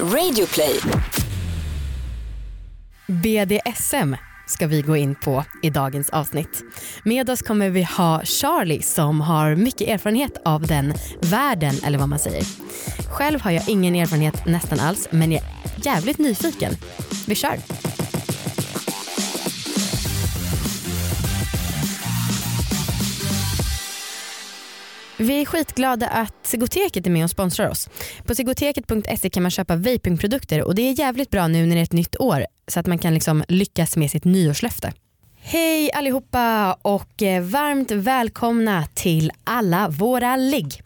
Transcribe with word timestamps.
Radioplay. 0.00 0.80
BDSM 3.06 4.16
ska 4.46 4.66
vi 4.66 4.82
gå 4.82 4.96
in 4.96 5.14
på 5.14 5.44
i 5.62 5.70
dagens 5.70 6.10
avsnitt. 6.10 6.62
Med 7.04 7.30
oss 7.30 7.42
kommer 7.42 7.70
vi 7.70 7.82
ha 7.82 8.24
Charlie 8.24 8.82
som 8.82 9.20
har 9.20 9.54
mycket 9.54 9.88
erfarenhet 9.88 10.42
av 10.44 10.66
den 10.66 10.94
världen 11.22 11.74
eller 11.84 11.98
vad 11.98 12.08
man 12.08 12.18
säger. 12.18 12.44
Själv 13.10 13.40
har 13.40 13.50
jag 13.50 13.68
ingen 13.68 13.94
erfarenhet 13.94 14.46
nästan 14.46 14.80
alls 14.80 15.08
men 15.10 15.32
jag 15.32 15.42
är 15.42 15.86
jävligt 15.86 16.18
nyfiken. 16.18 16.72
Vi 17.26 17.34
kör! 17.34 17.93
Vi 25.24 25.40
är 25.40 25.44
skitglada 25.44 26.08
att 26.08 26.34
Sigoteket 26.42 27.06
är 27.06 27.10
med 27.10 27.24
och 27.24 27.30
sponsrar 27.30 27.68
oss. 27.68 27.88
På 28.26 28.34
sigoteket.se 28.34 29.30
kan 29.30 29.42
man 29.42 29.50
köpa 29.50 29.76
vapingprodukter 29.76 30.62
och 30.62 30.74
det 30.74 30.82
är 30.82 30.98
jävligt 30.98 31.30
bra 31.30 31.48
nu 31.48 31.66
när 31.66 31.74
det 31.74 31.80
är 31.80 31.82
ett 31.82 31.92
nytt 31.92 32.20
år 32.20 32.46
så 32.68 32.80
att 32.80 32.86
man 32.86 32.98
kan 32.98 33.14
liksom 33.14 33.44
lyckas 33.48 33.96
med 33.96 34.10
sitt 34.10 34.24
nyårslöfte. 34.24 34.92
Hej 35.36 35.92
allihopa 35.92 36.72
och 36.82 37.22
eh, 37.22 37.42
varmt 37.42 37.90
välkomna 37.90 38.86
till 38.94 39.32
alla 39.44 39.88
våra 39.88 40.36
ligg. 40.36 40.82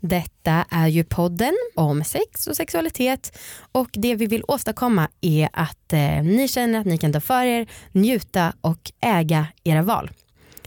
Detta 0.00 0.64
är 0.70 0.86
ju 0.88 1.04
podden 1.04 1.54
om 1.74 2.04
sex 2.04 2.46
och 2.46 2.56
sexualitet 2.56 3.38
och 3.72 3.88
det 3.92 4.14
vi 4.14 4.26
vill 4.26 4.44
åstadkomma 4.48 5.08
är 5.20 5.48
att 5.52 5.92
eh, 5.92 6.22
ni 6.22 6.48
känner 6.48 6.80
att 6.80 6.86
ni 6.86 6.98
kan 6.98 7.12
ta 7.12 7.20
för 7.20 7.44
er, 7.44 7.66
njuta 7.92 8.52
och 8.60 8.92
äga 9.00 9.46
era 9.64 9.82
val. 9.82 10.10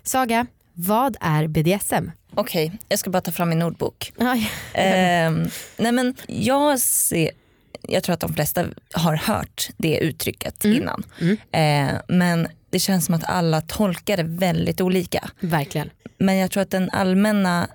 Saga, 0.03 0.45
vad 0.73 1.17
är 1.19 1.47
BDSM? 1.47 2.11
Okej, 2.35 2.71
jag 2.89 2.99
ska 2.99 3.09
bara 3.09 3.21
ta 3.21 3.31
fram 3.31 3.49
min. 3.49 3.75
Aj. 4.17 4.51
Ehm, 4.73 5.47
nej 5.77 5.91
men 5.91 6.15
jag, 6.27 6.79
ser, 6.79 7.31
jag 7.81 8.03
tror 8.03 8.13
att 8.13 8.19
de 8.19 8.33
flesta 8.33 8.65
har 8.93 9.15
hört 9.15 9.69
det 9.77 9.97
uttrycket 9.97 10.65
innan. 10.65 11.03
Eh, 11.51 11.95
men 12.07 12.47
det 12.69 12.79
känns 12.79 13.05
som 13.05 13.15
att 13.15 13.23
alla 13.29 13.61
tolkar 13.61 14.17
det 14.17 14.23
väldigt 14.23 14.81
olika. 14.81 15.29
Verkligen. 15.39 15.89
Men 16.17 16.37
jag 16.37 16.51
tror 16.51 16.63
att 16.63 16.71
den 16.71 16.89
allmänna 16.89 17.67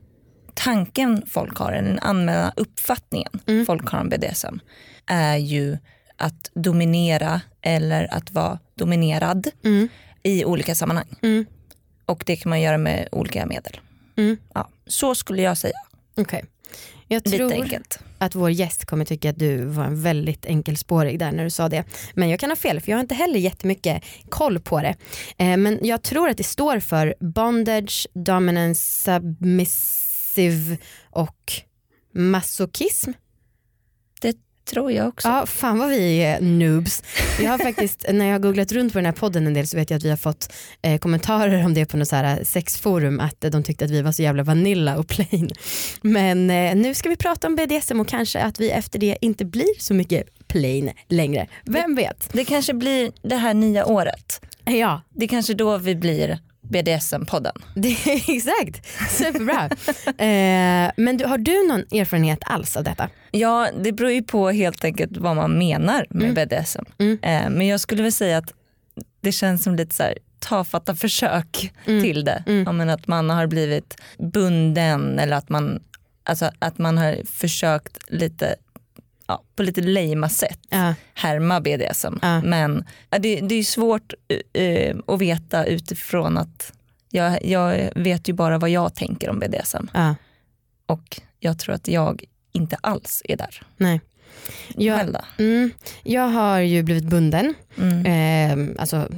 tanken 0.55 1.23
folk 1.27 1.59
har, 1.59 1.73
den 1.73 1.99
allmänna 1.99 2.53
uppfattningen 2.57 3.33
folk 3.67 3.89
har 3.89 4.01
om 4.01 4.09
BDSM 4.09 4.59
är 5.07 5.37
ju 5.37 5.79
att 6.17 6.51
dominera 6.55 7.41
eller 7.63 8.15
att 8.15 8.31
vara 8.31 8.59
dominerad 8.75 9.47
i 10.23 10.45
olika 10.45 10.75
sammanhang. 10.75 11.07
Och 12.07 12.23
det 12.27 12.37
kan 12.37 12.51
man 12.51 12.61
göra 12.61 12.79
med 12.79 13.09
olika 13.13 13.47
medel. 13.47 13.81
Ja, 14.55 14.69
så 14.87 15.15
skulle 15.15 15.43
jag 15.43 15.59
säga. 15.59 15.79
Okej. 16.17 16.45
Jag 17.09 17.25
tror 17.25 17.53
att 18.19 18.35
vår 18.35 18.51
gäst 18.51 18.85
kommer 18.85 19.05
tycka 19.05 19.31
att 19.31 19.39
du 19.39 19.65
var 19.65 19.85
en 19.85 20.03
väldigt 20.03 20.47
enkelspårig 20.47 21.19
där 21.19 21.33
när 21.33 21.45
du 21.45 21.51
sa 21.51 21.69
det. 21.69 21.85
Men 22.15 22.29
jag 22.29 22.41
kan 22.41 22.51
ha 22.51 22.57
fel 22.57 22.81
för 22.81 22.91
jag 22.91 22.97
har 22.97 23.03
inte 23.03 23.15
heller 23.15 23.39
jättemycket 23.39 24.05
koll 24.29 24.61
på 24.61 24.81
det. 24.81 24.97
Eh, 25.39 25.57
men 25.57 25.79
jag 25.83 26.03
tror 26.03 26.29
att 26.29 26.37
det 26.37 26.45
står 26.45 26.81
för 26.81 27.15
bondage, 27.21 28.07
dominance, 28.15 29.03
submissive 29.03 30.79
och 31.11 31.53
masochism. 32.13 33.11
Det 34.67 34.71
tror 34.71 34.93
jag 34.93 35.09
också. 35.09 35.29
Ja, 35.29 35.47
fan 35.47 35.79
vad 35.79 35.89
vi 35.89 36.23
är 36.23 36.41
noobs. 36.41 37.03
Jag 37.41 37.51
har 37.51 37.59
faktiskt, 37.59 38.07
när 38.13 38.27
jag 38.27 38.33
har 38.33 38.39
googlat 38.39 38.73
runt 38.73 38.93
på 38.93 38.99
den 38.99 39.07
här 39.07 39.13
podden 39.13 39.47
en 39.47 39.55
del 39.55 39.67
så 39.67 39.77
vet 39.77 39.91
jag 39.91 39.99
att 39.99 40.05
vi 40.05 40.11
har 40.11 40.17
fått 40.17 40.53
eh, 40.83 40.99
kommentarer 40.99 41.65
om 41.65 41.75
det 41.75 41.87
på 41.87 41.97
något 41.97 42.09
så 42.09 42.17
här 42.17 42.45
sexforum 42.45 43.21
att 43.21 43.45
eh, 43.45 43.51
de 43.51 43.63
tyckte 43.63 43.85
att 43.85 43.91
vi 43.91 44.03
var 44.03 44.13
så 44.13 44.23
jävla 44.23 44.43
vanilla 44.43 44.99
och 44.99 45.09
plain. 45.09 45.51
Men 46.03 46.51
eh, 46.51 46.75
nu 46.77 46.95
ska 46.95 47.09
vi 47.09 47.17
prata 47.17 47.47
om 47.47 47.57
BDSM 47.57 48.01
och 48.01 48.09
kanske 48.09 48.41
att 48.41 48.61
vi 48.61 48.71
efter 48.71 48.99
det 48.99 49.17
inte 49.21 49.45
blir 49.45 49.81
så 49.81 49.95
mycket 49.95 50.25
plain 50.49 50.91
längre. 51.09 51.47
Vem 51.65 51.95
vet? 51.95 52.29
Det 52.33 52.45
kanske 52.45 52.75
blir 52.75 53.13
det 53.23 53.37
här 53.37 53.55
nya 53.55 53.87
året. 53.87 54.41
Ja, 54.65 55.03
Det 55.15 55.29
kanske 55.29 55.55
då 55.55 55.79
vi 55.79 55.95
blir 55.95 56.39
BDSM-podden. 56.71 57.53
exakt. 58.29 58.87
Superbra. 59.11 59.65
eh, 60.07 60.93
men 60.97 61.17
du, 61.17 61.25
har 61.25 61.39
du 61.39 61.69
någon 61.69 62.01
erfarenhet 62.01 62.39
alls 62.43 62.77
av 62.77 62.85
detta? 62.85 63.09
Ja, 63.31 63.69
det 63.83 63.93
beror 63.93 64.11
ju 64.11 64.23
på 64.23 64.51
helt 64.51 64.85
enkelt 64.85 65.17
vad 65.17 65.37
man 65.37 65.59
menar 65.59 66.07
med 66.11 66.35
BDSM. 66.35 66.85
Eh, 67.23 67.51
men 67.51 67.67
jag 67.67 67.81
skulle 67.81 68.03
väl 68.03 68.13
säga 68.13 68.39
att 68.39 68.53
det 69.21 69.33
känns 69.33 69.63
som 69.63 69.77
lite 69.77 69.95
så 69.95 70.03
här 70.03 70.15
tafatta 70.39 70.95
försök 70.95 71.73
till 71.85 72.25
det. 72.25 72.43
Ja, 72.67 72.73
men 72.73 72.91
att 72.91 73.07
man 73.07 73.31
har 73.31 73.47
blivit 73.47 73.97
bunden 74.19 75.19
eller 75.19 75.37
att 75.37 75.49
man, 75.49 75.83
alltså, 76.25 76.51
att 76.59 76.79
man 76.79 76.99
har 76.99 77.17
försökt 77.33 77.99
lite 78.09 78.57
ja, 79.29 79.43
på 79.57 79.63
lite 79.63 79.81
lejma 79.81 80.29
sätt 80.29 80.59
Ja. 80.69 80.95
härma 81.15 81.61
BDSM. 81.61 82.15
Ja. 82.23 82.43
Men 82.43 82.85
det, 83.11 83.41
det 83.41 83.55
är 83.55 83.63
svårt 83.63 84.13
eh, 84.53 84.97
att 85.07 85.21
veta 85.21 85.65
utifrån 85.67 86.39
att 86.39 86.73
jag, 87.11 87.45
jag 87.45 87.91
vet 87.97 88.29
ju 88.29 88.33
bara 88.33 88.59
vad 88.59 88.71
jag 88.71 88.95
tänker 88.95 89.31
om 89.31 89.39
BDSM. 89.39 89.87
Ja, 89.95 90.15
Och 90.87 91.21
jag 91.41 91.59
tror 91.59 91.75
att 91.75 91.89
jag 91.89 92.25
inte 92.53 92.77
alls 92.81 93.23
är 93.25 93.37
där. 93.37 93.63
nej. 93.77 94.01
Jag? 94.77 95.17
Mm, 95.39 95.71
jag 96.03 96.29
har 96.29 96.59
ju 96.59 96.83
blivit 96.83 97.05
bunden. 97.05 97.55
Mm. 97.79 98.71
Eh, 98.71 98.81
alltså, 98.83 99.09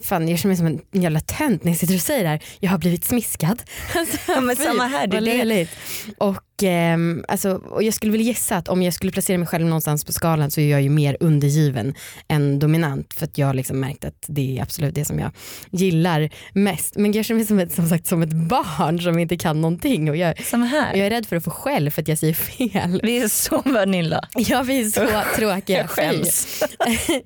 fan, 0.00 0.28
jag 0.28 0.38
känner 0.38 0.50
mig 0.50 0.56
som 0.56 0.66
en 0.92 1.02
jävla 1.02 1.20
tönt 1.20 1.64
när 1.64 1.72
jag 1.72 1.78
sitter 1.78 1.94
och 1.94 2.00
säger 2.00 2.22
det 2.22 2.28
här. 2.28 2.42
Jag 2.60 2.70
har 2.70 2.78
blivit 2.78 3.04
smiskad. 3.04 3.62
Alltså, 3.96 4.16
Ja, 4.28 4.40
men 4.40 4.56
fy, 4.56 4.62
samma 4.64 4.86
här, 4.86 5.06
det 5.06 5.16
är 5.16 5.20
löjligt. 5.20 5.70
Och, 6.18 6.62
ehm, 6.62 7.24
alltså, 7.28 7.50
och 7.54 7.82
jag 7.82 7.94
skulle 7.94 8.12
vilja 8.12 8.26
gissa 8.26 8.56
att 8.56 8.68
om 8.68 8.82
jag 8.82 8.94
skulle 8.94 9.12
placera 9.12 9.38
mig 9.38 9.46
själv 9.48 9.66
någonstans 9.66 10.04
på 10.04 10.12
skalan 10.12 10.50
så 10.50 10.60
är 10.60 10.70
jag 10.70 10.82
ju 10.82 10.88
mer 10.90 11.16
undergiven 11.20 11.94
än 12.28 12.58
dominant 12.58 13.14
för 13.14 13.24
att 13.24 13.38
jag 13.38 13.46
har 13.46 13.54
liksom 13.54 13.80
märkt 13.80 14.04
att 14.04 14.24
det 14.28 14.58
är 14.58 14.62
absolut 14.62 14.94
det 14.94 15.04
som 15.04 15.18
jag 15.18 15.30
gillar 15.70 16.30
mest. 16.52 16.96
Men 16.96 17.12
jag 17.12 17.24
känner 17.24 17.38
mig 17.38 17.46
som 17.46 17.58
ett, 17.58 17.72
som 17.72 17.88
sagt 17.88 18.06
som 18.06 18.22
ett 18.22 18.32
barn 18.32 19.00
som 19.00 19.18
inte 19.18 19.36
kan 19.36 19.60
någonting 19.60 20.10
och 20.10 20.16
jag, 20.16 20.44
Samma 20.44 20.66
här. 20.66 20.94
jag 20.96 21.06
är 21.06 21.10
rädd 21.10 21.26
för 21.26 21.36
att 21.36 21.44
få 21.44 21.50
skäll 21.50 21.90
för 21.90 22.02
att 22.02 22.08
jag 22.08 22.18
säger 22.18 22.34
fel. 22.34 23.00
Vi 23.02 23.18
är 23.18 23.28
så 23.28 23.62
vanilla. 23.64 24.28
Ja 24.36 24.62
vi 24.62 24.80
är 24.80 24.84
så 24.84 25.22
tråkiga. 25.36 25.78
Jag 25.78 25.90
skäms. 25.90 26.62
Fy. 27.06 27.20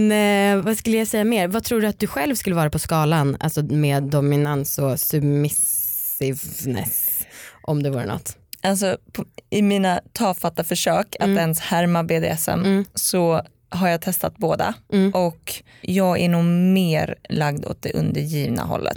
Men 0.00 0.58
eh, 0.58 0.64
vad 0.64 0.78
skulle 0.78 0.96
jag 0.96 1.06
säga 1.06 1.24
mer? 1.24 1.48
Vad 1.48 1.64
tror 1.64 1.80
du 1.80 1.86
att 1.86 1.98
du 1.98 2.06
själv 2.06 2.34
skulle 2.34 2.56
vara 2.56 2.70
på 2.70 2.78
skalan 2.78 3.36
alltså 3.40 3.62
med 3.62 4.02
dominans 4.02 4.78
och 4.78 5.00
submissiveness 5.00 7.26
om 7.62 7.82
det 7.82 7.90
vore 7.90 8.06
något? 8.06 8.36
Alltså, 8.62 8.96
på, 9.12 9.24
I 9.50 9.62
mina 9.62 10.00
tafatta 10.12 10.64
försök 10.64 11.16
att 11.20 11.28
ens 11.28 11.60
härma 11.60 12.04
BDSM 12.04 12.84
så 12.94 13.42
har 13.68 13.88
jag 13.88 14.00
testat 14.00 14.36
båda 14.36 14.74
och 15.14 15.54
jag 15.80 16.20
är 16.20 16.28
nog 16.28 16.44
mer 16.44 17.14
lagd 17.28 17.66
åt 17.66 17.82
det 17.82 17.92
undergivna 17.92 18.62
hållet. 18.62 18.96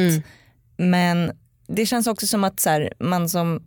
Men 0.78 1.32
det 1.68 1.86
känns 1.86 2.08
också 2.08 2.28
som 2.28 2.44
att 2.44 2.60
så 2.60 2.70
här, 2.70 2.94
man 3.00 3.30
som 3.30 3.64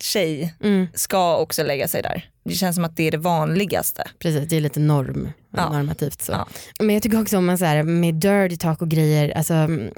tjej 0.00 0.54
ska 0.94 1.36
också 1.36 1.62
lägga 1.62 1.88
sig 1.88 2.02
där. 2.02 2.30
Det 2.44 2.54
känns 2.54 2.76
som 2.76 2.84
att 2.84 2.96
det 2.96 3.02
är 3.02 3.10
det 3.10 3.18
vanligaste. 3.18 4.02
Precis, 4.18 4.48
det 4.48 4.56
är 4.56 4.60
lite 4.60 4.80
norm, 4.80 5.28
Ja. 5.52 5.72
normativt 5.72 6.22
så. 6.22 6.32
Ja. 6.32 6.48
Men 6.78 6.94
jag 6.94 7.02
tycker 7.02 7.20
också 7.20 7.38
om 7.38 7.46
man 7.46 7.58
så 7.58 7.64
här, 7.64 7.82
med 7.82 8.14
dirty 8.14 8.56
talk 8.56 8.82
och 8.82 8.88
grejer, 8.88 9.36
alltså, 9.36 9.54
mm, 9.54 9.90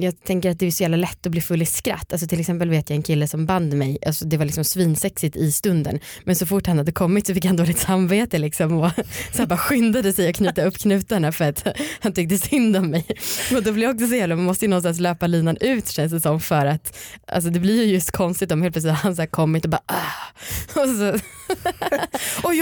jag 0.00 0.24
tänker 0.24 0.50
att 0.50 0.58
det 0.58 0.66
är 0.66 0.70
så 0.70 0.82
jävla 0.82 0.96
lätt 0.96 1.26
att 1.26 1.32
bli 1.32 1.40
full 1.40 1.62
i 1.62 1.66
skratt. 1.66 2.12
Alltså, 2.12 2.28
till 2.28 2.40
exempel 2.40 2.70
vet 2.70 2.90
jag 2.90 2.96
en 2.96 3.02
kille 3.02 3.28
som 3.28 3.46
band 3.46 3.74
mig, 3.74 3.98
alltså, 4.06 4.24
det 4.24 4.36
var 4.36 4.44
liksom 4.44 4.64
svinsexigt 4.64 5.36
i 5.36 5.52
stunden 5.52 5.98
men 6.24 6.36
så 6.36 6.46
fort 6.46 6.66
han 6.66 6.78
hade 6.78 6.92
kommit 6.92 7.26
så 7.26 7.34
fick 7.34 7.44
han 7.44 7.56
dåligt 7.56 7.78
samvete 7.78 8.38
liksom, 8.38 8.72
och 8.72 8.90
så 9.32 9.46
bara 9.46 9.58
skyndade 9.58 10.12
sig 10.12 10.28
att 10.28 10.36
knyta 10.36 10.62
upp 10.62 10.78
knutarna 10.78 11.32
för 11.32 11.44
att 11.44 11.66
han 12.00 12.12
tyckte 12.12 12.38
synd 12.38 12.76
om 12.76 12.90
mig. 12.90 13.06
Och 13.54 13.62
då 13.62 13.72
blir 13.72 13.82
jag 13.82 13.94
också 13.94 14.06
så 14.06 14.14
jävla, 14.14 14.36
man 14.36 14.44
måste 14.44 14.64
ju 14.64 14.68
någonstans 14.68 15.00
löpa 15.00 15.26
linan 15.26 15.56
ut 15.60 15.88
känns 15.88 16.12
det 16.12 16.20
som 16.20 16.40
för 16.40 16.66
att 16.66 16.98
alltså, 17.26 17.50
det 17.50 17.60
blir 17.60 17.84
ju 17.84 17.92
just 17.92 18.10
konstigt 18.10 18.52
om 18.52 18.62
helt 18.62 18.74
plötsligt 18.74 18.94
han 18.94 19.16
så 19.16 19.22
här 19.22 19.26
kommit 19.26 19.64
och 19.64 19.70
bara 19.70 19.82
ah. 19.86 20.30
och 20.80 20.88
så, 20.88 21.18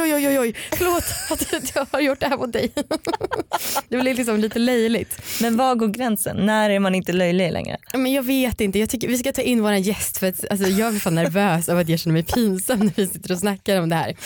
oj 0.00 0.14
oj 0.14 0.28
oj 0.28 0.38
oj 0.38 0.54
förlåt 0.72 1.04
att 1.30 1.74
jag 1.74 1.86
har 1.90 2.00
gjort 2.00 2.20
det 2.20 2.26
här 2.26 2.36
mot 2.36 2.52
dig. 2.52 2.72
det 3.88 3.96
blir 3.96 4.14
liksom 4.14 4.40
lite 4.40 4.58
löjligt. 4.58 5.22
Men 5.40 5.56
var 5.56 5.74
går 5.74 5.88
gränsen? 5.88 6.36
När 6.36 6.70
är 6.70 6.78
man 6.78 6.94
inte 6.94 7.12
löjlig 7.12 7.52
längre? 7.52 7.76
Men 7.92 8.12
jag 8.12 8.22
vet 8.22 8.60
inte, 8.60 8.78
jag 8.78 8.90
tycker 8.90 9.08
vi 9.08 9.18
ska 9.18 9.32
ta 9.32 9.42
in 9.42 9.62
våran 9.62 9.82
gäst 9.82 10.18
för 10.18 10.26
att 10.26 10.50
alltså, 10.50 10.66
jag 10.66 10.92
blir 10.92 11.00
fan 11.00 11.14
nervös 11.14 11.68
av 11.68 11.78
att 11.78 11.88
jag 11.88 11.98
känner 11.98 12.12
mig 12.12 12.22
pinsam 12.22 12.78
när 12.78 12.92
vi 12.96 13.06
sitter 13.06 13.32
och 13.32 13.38
snackar 13.38 13.80
om 13.80 13.88
det 13.88 13.94
här. 13.94 14.16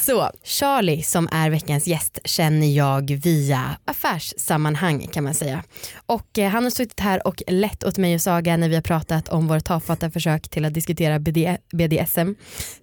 Så 0.00 0.30
Charlie 0.44 1.02
som 1.02 1.28
är 1.32 1.50
veckans 1.50 1.86
gäst 1.86 2.18
känner 2.24 2.66
jag 2.76 3.10
via 3.10 3.76
affärssammanhang 3.84 5.08
kan 5.12 5.24
man 5.24 5.34
säga. 5.34 5.62
Och 6.06 6.38
eh, 6.38 6.50
han 6.50 6.62
har 6.62 6.70
suttit 6.70 7.00
här 7.00 7.26
och 7.26 7.42
lett 7.46 7.84
åt 7.84 7.98
mig 7.98 8.14
och 8.14 8.20
Saga 8.20 8.56
när 8.56 8.68
vi 8.68 8.74
har 8.74 8.82
pratat 8.82 9.28
om 9.28 9.48
våra 9.48 9.60
tafatta 9.60 10.10
försök 10.10 10.48
till 10.48 10.64
att 10.64 10.74
diskutera 10.74 11.18
BD, 11.18 11.56
BDSM. 11.72 12.34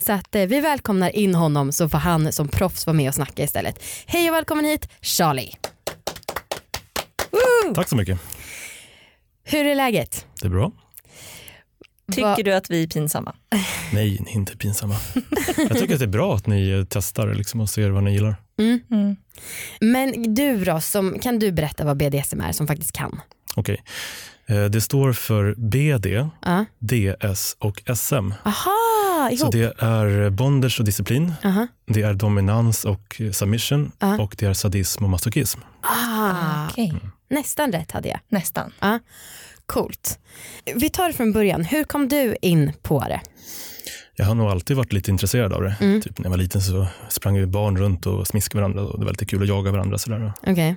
Så 0.06 0.14
att 0.14 0.36
eh, 0.36 0.46
vi 0.46 0.60
välkomnar 0.60 1.16
in 1.16 1.36
honom 1.36 1.72
så 1.72 1.90
får 1.90 1.98
han 1.98 2.31
som 2.32 2.48
proffs 2.48 2.88
vara 2.88 2.94
med 2.94 3.08
och 3.08 3.16
snacka 3.16 3.44
istället. 3.44 3.84
Hej 4.06 4.30
och 4.30 4.36
välkommen 4.36 4.66
hit 4.66 4.90
Charlie. 5.02 5.56
Tack 7.76 7.90
så 7.90 7.96
mycket. 7.96 8.20
Hur 9.44 9.66
är 9.66 9.76
läget? 9.76 10.26
Det 10.42 10.48
är 10.48 10.50
bra. 10.50 10.72
Tycker 12.12 12.44
du 12.44 12.54
att 12.54 12.70
vi 12.70 12.84
är 12.84 12.88
pinsamma? 12.88 13.36
Nej, 13.94 14.18
ni 14.26 14.32
är 14.32 14.36
inte 14.36 14.58
pinsamma. 14.58 14.96
Jag 15.58 15.78
tycker 15.78 15.94
att 15.94 16.00
det 16.00 16.06
är 16.06 16.08
bra 16.08 16.36
att 16.36 16.48
ni 16.48 16.86
testar 16.90 17.34
liksom 17.34 17.62
och 17.62 17.70
ser 17.70 17.90
vad 17.90 18.04
ni 18.04 18.14
gillar. 18.14 18.36
Mm. 18.60 18.80
Mm. 18.92 19.16
Men 19.80 20.36
du 20.36 20.66
då, 20.66 20.82
som, 20.82 21.20
kan 21.20 21.40
du 21.40 21.52
berätta 21.52 21.86
vad 21.86 21.98
BDSM 21.98 22.42
är 22.42 22.52
som 22.52 22.68
faktiskt 22.68 22.92
kan? 22.92 23.22
Okej. 23.56 23.74
Okay. 23.74 24.58
Eh, 24.58 24.66
det 24.66 24.82
står 24.82 25.14
för 25.14 25.56
BD, 25.58 26.06
uh. 26.08 26.64
DS 26.80 27.56
och 27.60 27.84
SM. 27.98 28.32
Aha, 28.46 28.72
ihop. 29.30 29.40
Så 29.40 29.52
det 29.52 29.74
är 29.78 30.30
bondage 30.30 30.80
och 30.80 30.86
disciplin, 30.86 31.24
uh 31.24 31.58
-huh. 31.58 31.68
det 31.86 32.02
är 32.02 32.14
dominans 32.14 32.86
och 32.86 33.22
submission 33.32 33.82
uh 33.82 33.90
-huh. 34.00 34.20
och 34.20 34.36
det 34.38 34.46
är 34.46 34.54
sadism 34.54 35.04
och 35.04 35.10
masochism. 35.10 35.60
Ah, 35.82 36.68
okay. 36.70 36.90
mm. 36.90 37.12
Nästan 37.30 37.72
rätt 37.72 37.92
hade 37.92 38.10
jag. 38.10 38.20
Nästan. 38.30 38.74
Uh. 38.84 38.98
Coolt. 39.66 40.20
Vi 40.76 40.90
tar 40.90 41.08
det 41.08 41.14
från 41.14 41.32
början. 41.34 41.64
Hur 41.64 41.84
kom 41.84 42.08
du 42.08 42.36
in 42.42 42.74
på 42.82 43.00
det? 43.00 43.22
Jag 44.16 44.26
har 44.26 44.36
nog 44.36 44.48
alltid 44.50 44.78
varit 44.78 44.94
lite 44.94 45.12
intresserad 45.12 45.54
av 45.54 45.62
det. 45.62 45.76
Mm. 45.82 46.02
Typ 46.02 46.18
när 46.18 46.26
jag 46.26 46.30
var 46.30 46.38
liten 46.38 46.62
så 46.62 46.88
sprang 47.10 47.38
vi 47.38 47.46
barn 47.46 47.78
runt 47.78 48.06
och 48.06 48.28
smiskade 48.28 48.62
varandra 48.62 48.82
och 48.82 49.00
det 49.00 49.06
var 49.06 49.12
lite 49.12 49.26
kul 49.26 49.42
att 49.42 49.48
jaga 49.48 49.72
varandra. 49.72 49.98
Sådär. 49.98 50.34
Okay. 50.42 50.76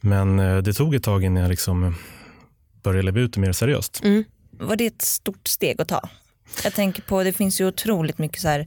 Men 0.00 0.38
eh, 0.38 0.56
det 0.58 0.72
tog 0.72 0.94
ett 0.94 1.02
tag 1.02 1.24
innan 1.24 1.42
jag 1.42 1.50
liksom 1.50 1.94
började 2.82 3.02
leva 3.02 3.20
ut 3.20 3.32
det 3.32 3.40
mer 3.40 3.52
seriöst. 3.52 4.00
Mm. 4.04 4.24
Var 4.50 4.76
det 4.76 4.86
ett 4.86 5.02
stort 5.02 5.48
steg 5.48 5.80
att 5.80 5.88
ta? 5.88 6.08
Jag 6.64 6.74
tänker 6.74 7.02
på, 7.02 7.22
det 7.22 7.32
finns 7.32 7.60
ju 7.60 7.66
otroligt 7.66 8.18
mycket 8.18 8.40
så 8.40 8.64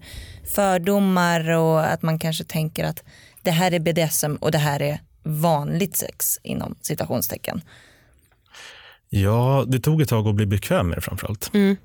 fördomar 0.56 1.50
och 1.50 1.86
att 1.86 2.02
man 2.02 2.20
kanske 2.20 2.44
tänker 2.44 2.84
att 2.84 3.04
det 3.42 3.52
här 3.52 3.72
är 3.72 3.80
BDSM 3.80 4.36
och 4.36 4.52
det 4.52 4.58
här 4.58 4.82
är 4.82 5.00
vanligt 5.24 5.96
sex 5.96 6.40
inom 6.44 6.76
citationstecken. 6.82 7.62
Ja, 9.10 9.66
det 9.68 9.80
tog 9.80 10.02
ett 10.02 10.10
tag 10.10 10.28
att 10.28 10.36
bli 10.36 10.46
bekväm 10.46 10.88
med 10.88 10.98
det 10.98 11.02
framförallt. 11.02 11.52
Mm. 11.54 11.76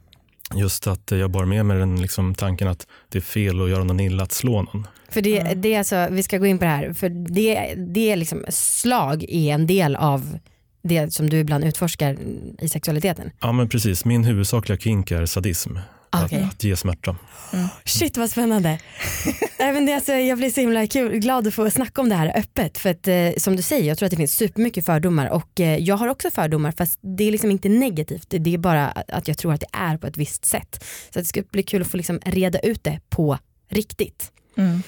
Just 0.55 0.87
att 0.87 1.11
jag 1.11 1.31
bar 1.31 1.45
med 1.45 1.67
mig 1.67 1.79
den 1.79 2.03
liksom, 2.03 2.35
tanken 2.35 2.69
att 2.69 2.87
det 3.09 3.19
är 3.19 3.23
fel 3.23 3.63
att 3.63 3.71
göra 3.71 3.85
någon 3.85 4.01
illa, 4.01 4.23
att 4.23 4.33
slå 4.33 4.63
någon. 4.63 4.87
För 5.09 5.21
det, 5.21 5.39
mm. 5.39 5.61
det 5.61 5.75
är 5.75 5.79
alltså, 5.79 6.09
vi 6.11 6.23
ska 6.23 6.39
gå 6.39 6.47
in 6.47 6.59
på 6.59 6.65
det 6.65 6.71
här, 6.71 6.93
för 6.93 7.09
det, 7.09 7.75
det 7.77 8.13
är 8.13 8.17
liksom, 8.17 8.45
slag 8.49 9.25
är 9.29 9.55
en 9.55 9.67
del 9.67 9.97
av 9.97 10.39
det 10.83 11.15
som 11.15 11.31
du 11.31 11.39
ibland 11.39 11.65
utforskar 11.65 12.17
i 12.59 12.69
sexualiteten. 12.69 13.31
Ja 13.41 13.53
men 13.53 13.69
precis, 13.69 14.05
min 14.05 14.25
huvudsakliga 14.25 14.79
kink 14.79 15.11
är 15.11 15.27
sadism. 15.27 15.77
Okay. 16.25 16.43
Att, 16.43 16.49
att 16.49 16.65
ge 16.65 16.77
smärta. 16.77 17.17
Mm. 17.53 17.67
Shit 17.85 18.17
vad 18.17 18.31
spännande. 18.31 18.79
Även 19.59 19.87
det, 19.87 19.95
alltså, 19.95 20.13
jag 20.13 20.39
blir 20.39 20.51
så 20.51 20.61
himla 20.61 20.87
kul, 20.87 21.19
glad 21.19 21.47
att 21.47 21.55
få 21.55 21.71
snacka 21.71 22.01
om 22.01 22.09
det 22.09 22.15
här 22.15 22.39
öppet. 22.39 22.79
För 22.79 22.91
att 22.91 23.09
eh, 23.09 23.31
som 23.37 23.57
du 23.57 23.63
säger, 23.63 23.89
jag 23.89 23.99
tror 23.99 24.07
att 24.07 24.11
det 24.11 24.17
finns 24.17 24.37
supermycket 24.37 24.87
fördomar 24.87 25.31
och 25.31 25.61
eh, 25.61 25.79
jag 25.79 25.97
har 25.97 26.09
också 26.09 26.31
fördomar 26.31 26.73
fast 26.73 27.01
det 27.03 27.25
är 27.25 27.33
liksom 27.33 27.51
inte 27.51 27.69
negativt. 27.69 28.27
Det 28.29 28.55
är 28.55 28.59
bara 28.59 28.87
att 28.89 29.29
jag 29.29 29.39
tror 29.39 29.53
att 29.53 29.61
det 29.61 29.67
är 29.73 29.97
på 29.97 30.07
ett 30.07 30.17
visst 30.17 30.45
sätt. 30.45 30.85
Så 31.11 31.19
det 31.19 31.25
skulle 31.25 31.47
bli 31.53 31.63
kul 31.63 31.83
att 31.83 31.89
få 31.89 31.97
liksom 31.97 32.21
reda 32.25 32.59
ut 32.59 32.85
det 32.85 33.01
på 33.11 33.39
riktigt. 33.71 34.33
Mm. 34.57 34.83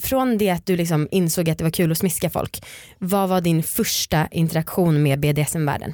Från 0.00 0.38
det 0.38 0.50
att 0.50 0.66
du 0.66 0.76
liksom 0.76 1.08
insåg 1.10 1.50
att 1.50 1.58
det 1.58 1.64
var 1.64 1.70
kul 1.70 1.92
att 1.92 1.98
smiska 1.98 2.30
folk, 2.30 2.64
vad 2.98 3.28
var 3.28 3.40
din 3.40 3.62
första 3.62 4.26
interaktion 4.30 5.02
med 5.02 5.20
BDSM-världen? 5.20 5.92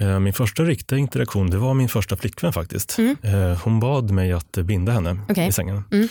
Eh, 0.00 0.20
min 0.20 0.32
första 0.32 0.62
riktiga 0.62 0.98
interaktion 0.98 1.50
det 1.50 1.56
var 1.56 1.74
min 1.74 1.88
första 1.88 2.16
flickvän 2.16 2.52
faktiskt. 2.52 2.98
Mm. 2.98 3.16
Eh, 3.22 3.58
hon 3.64 3.80
bad 3.80 4.10
mig 4.10 4.32
att 4.32 4.52
binda 4.52 4.92
henne 4.92 5.20
okay. 5.28 5.48
i 5.48 5.52
sängen. 5.52 5.82
Mm. 5.90 6.08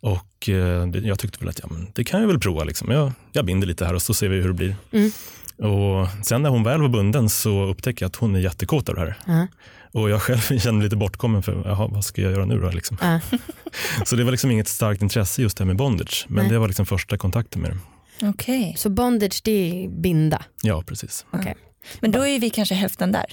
Och 0.00 0.48
eh, 0.48 1.06
jag 1.08 1.18
tyckte 1.18 1.38
väl 1.38 1.48
att 1.48 1.60
ja, 1.62 1.68
det 1.94 2.04
kan 2.04 2.20
jag 2.20 2.28
väl 2.28 2.40
prova. 2.40 2.64
Liksom. 2.64 2.90
Jag, 2.90 3.12
jag 3.32 3.44
binder 3.44 3.66
lite 3.66 3.84
här 3.84 3.94
och 3.94 4.02
så 4.02 4.14
ser 4.14 4.28
vi 4.28 4.40
hur 4.40 4.48
det 4.48 4.54
blir. 4.54 4.76
Mm. 4.92 5.10
Och 5.56 6.08
sen 6.26 6.42
när 6.42 6.50
hon 6.50 6.62
väl 6.62 6.80
var 6.80 6.88
bunden 6.88 7.28
så 7.28 7.64
upptäckte 7.64 8.04
jag 8.04 8.08
att 8.08 8.16
hon 8.16 8.34
är 8.34 8.40
jättekåt 8.40 8.88
av 8.88 8.94
det 8.94 9.00
här. 9.00 9.16
Uh. 9.28 9.44
Och 9.94 10.10
jag 10.10 10.22
själv 10.22 10.38
kände 10.58 10.72
mig 10.72 10.82
lite 10.84 10.96
bortkommen 10.96 11.42
för 11.42 11.62
jaha, 11.64 11.88
vad 11.92 12.04
ska 12.04 12.22
jag 12.22 12.32
göra 12.32 12.44
nu 12.44 12.60
då? 12.60 12.70
Liksom. 12.70 12.98
Uh. 13.02 13.18
så 14.04 14.16
det 14.16 14.24
var 14.24 14.30
liksom 14.30 14.50
inget 14.50 14.68
starkt 14.68 15.02
intresse 15.02 15.42
just 15.42 15.56
det 15.56 15.64
här 15.64 15.66
med 15.66 15.76
bondage. 15.76 16.26
Men 16.28 16.44
Nej. 16.44 16.52
det 16.52 16.58
var 16.58 16.68
liksom 16.68 16.86
första 16.86 17.18
kontakten 17.18 17.62
med 17.62 17.70
det. 17.70 18.28
Okay. 18.28 18.74
Så 18.76 18.90
bondage 18.90 19.40
det 19.44 19.84
är 19.84 19.88
binda? 19.88 20.44
Ja, 20.62 20.82
precis. 20.86 21.26
Okay. 21.32 21.54
Men 22.00 22.10
då 22.10 22.26
är 22.26 22.40
vi 22.40 22.50
kanske 22.50 22.74
hälften 22.74 23.12
där. 23.12 23.26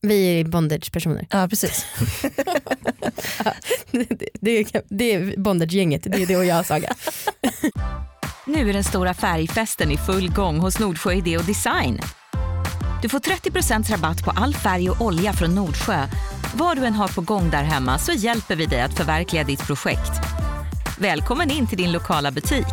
Vi 0.00 0.40
är 0.40 0.44
bondage-personer. 0.44 1.26
Ja, 1.30 1.48
precis. 1.48 1.86
det, 4.40 4.50
är, 4.50 4.82
det 4.88 5.14
är 5.14 5.36
bondage-gänget, 5.36 6.02
det 6.02 6.22
är 6.22 6.26
det 6.26 6.36
och 6.36 6.44
jag 6.44 6.66
Saga. 6.66 6.94
nu 8.46 8.68
är 8.68 8.72
den 8.72 8.84
stora 8.84 9.14
färgfesten 9.14 9.90
i 9.90 9.96
full 9.96 10.30
gång 10.30 10.58
hos 10.58 10.78
Nordsjö 10.78 11.12
Idé 11.12 11.38
och 11.38 11.44
Design. 11.44 12.00
Du 13.04 13.08
får 13.08 13.18
30% 13.18 13.90
rabatt 13.90 14.24
på 14.24 14.30
all 14.30 14.54
färg 14.54 14.90
och 14.90 15.00
olja 15.00 15.32
från 15.32 15.54
Nordsjö. 15.54 16.06
Vad 16.54 16.76
du 16.76 16.84
än 16.84 16.92
har 16.92 17.08
på 17.08 17.20
gång 17.20 17.50
där 17.50 17.62
hemma 17.62 17.98
så 17.98 18.12
hjälper 18.12 18.56
vi 18.56 18.66
dig 18.66 18.80
att 18.80 18.96
förverkliga 18.96 19.44
ditt 19.44 19.66
projekt. 19.66 20.10
Välkommen 20.98 21.50
in 21.50 21.66
till 21.66 21.78
din 21.78 21.92
lokala 21.92 22.30
butik. 22.30 22.66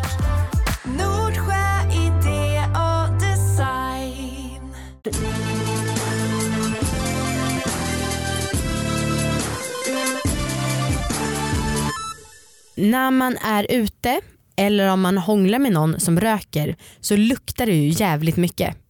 när 12.76 13.10
man 13.10 13.36
är 13.36 13.66
ute 13.70 14.20
eller 14.56 14.88
om 14.88 15.00
man 15.00 15.18
hånglar 15.18 15.58
med 15.58 15.72
någon 15.72 16.00
som 16.00 16.20
röker 16.20 16.76
så 17.00 17.16
luktar 17.16 17.66
det 17.66 17.72
ju 17.72 17.88
jävligt 17.88 18.36
mycket. 18.36 18.81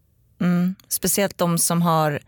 Mm. 0.42 0.74
Speciellt 0.88 1.38
de 1.38 1.58
som, 1.58 1.82
har, 1.82 2.20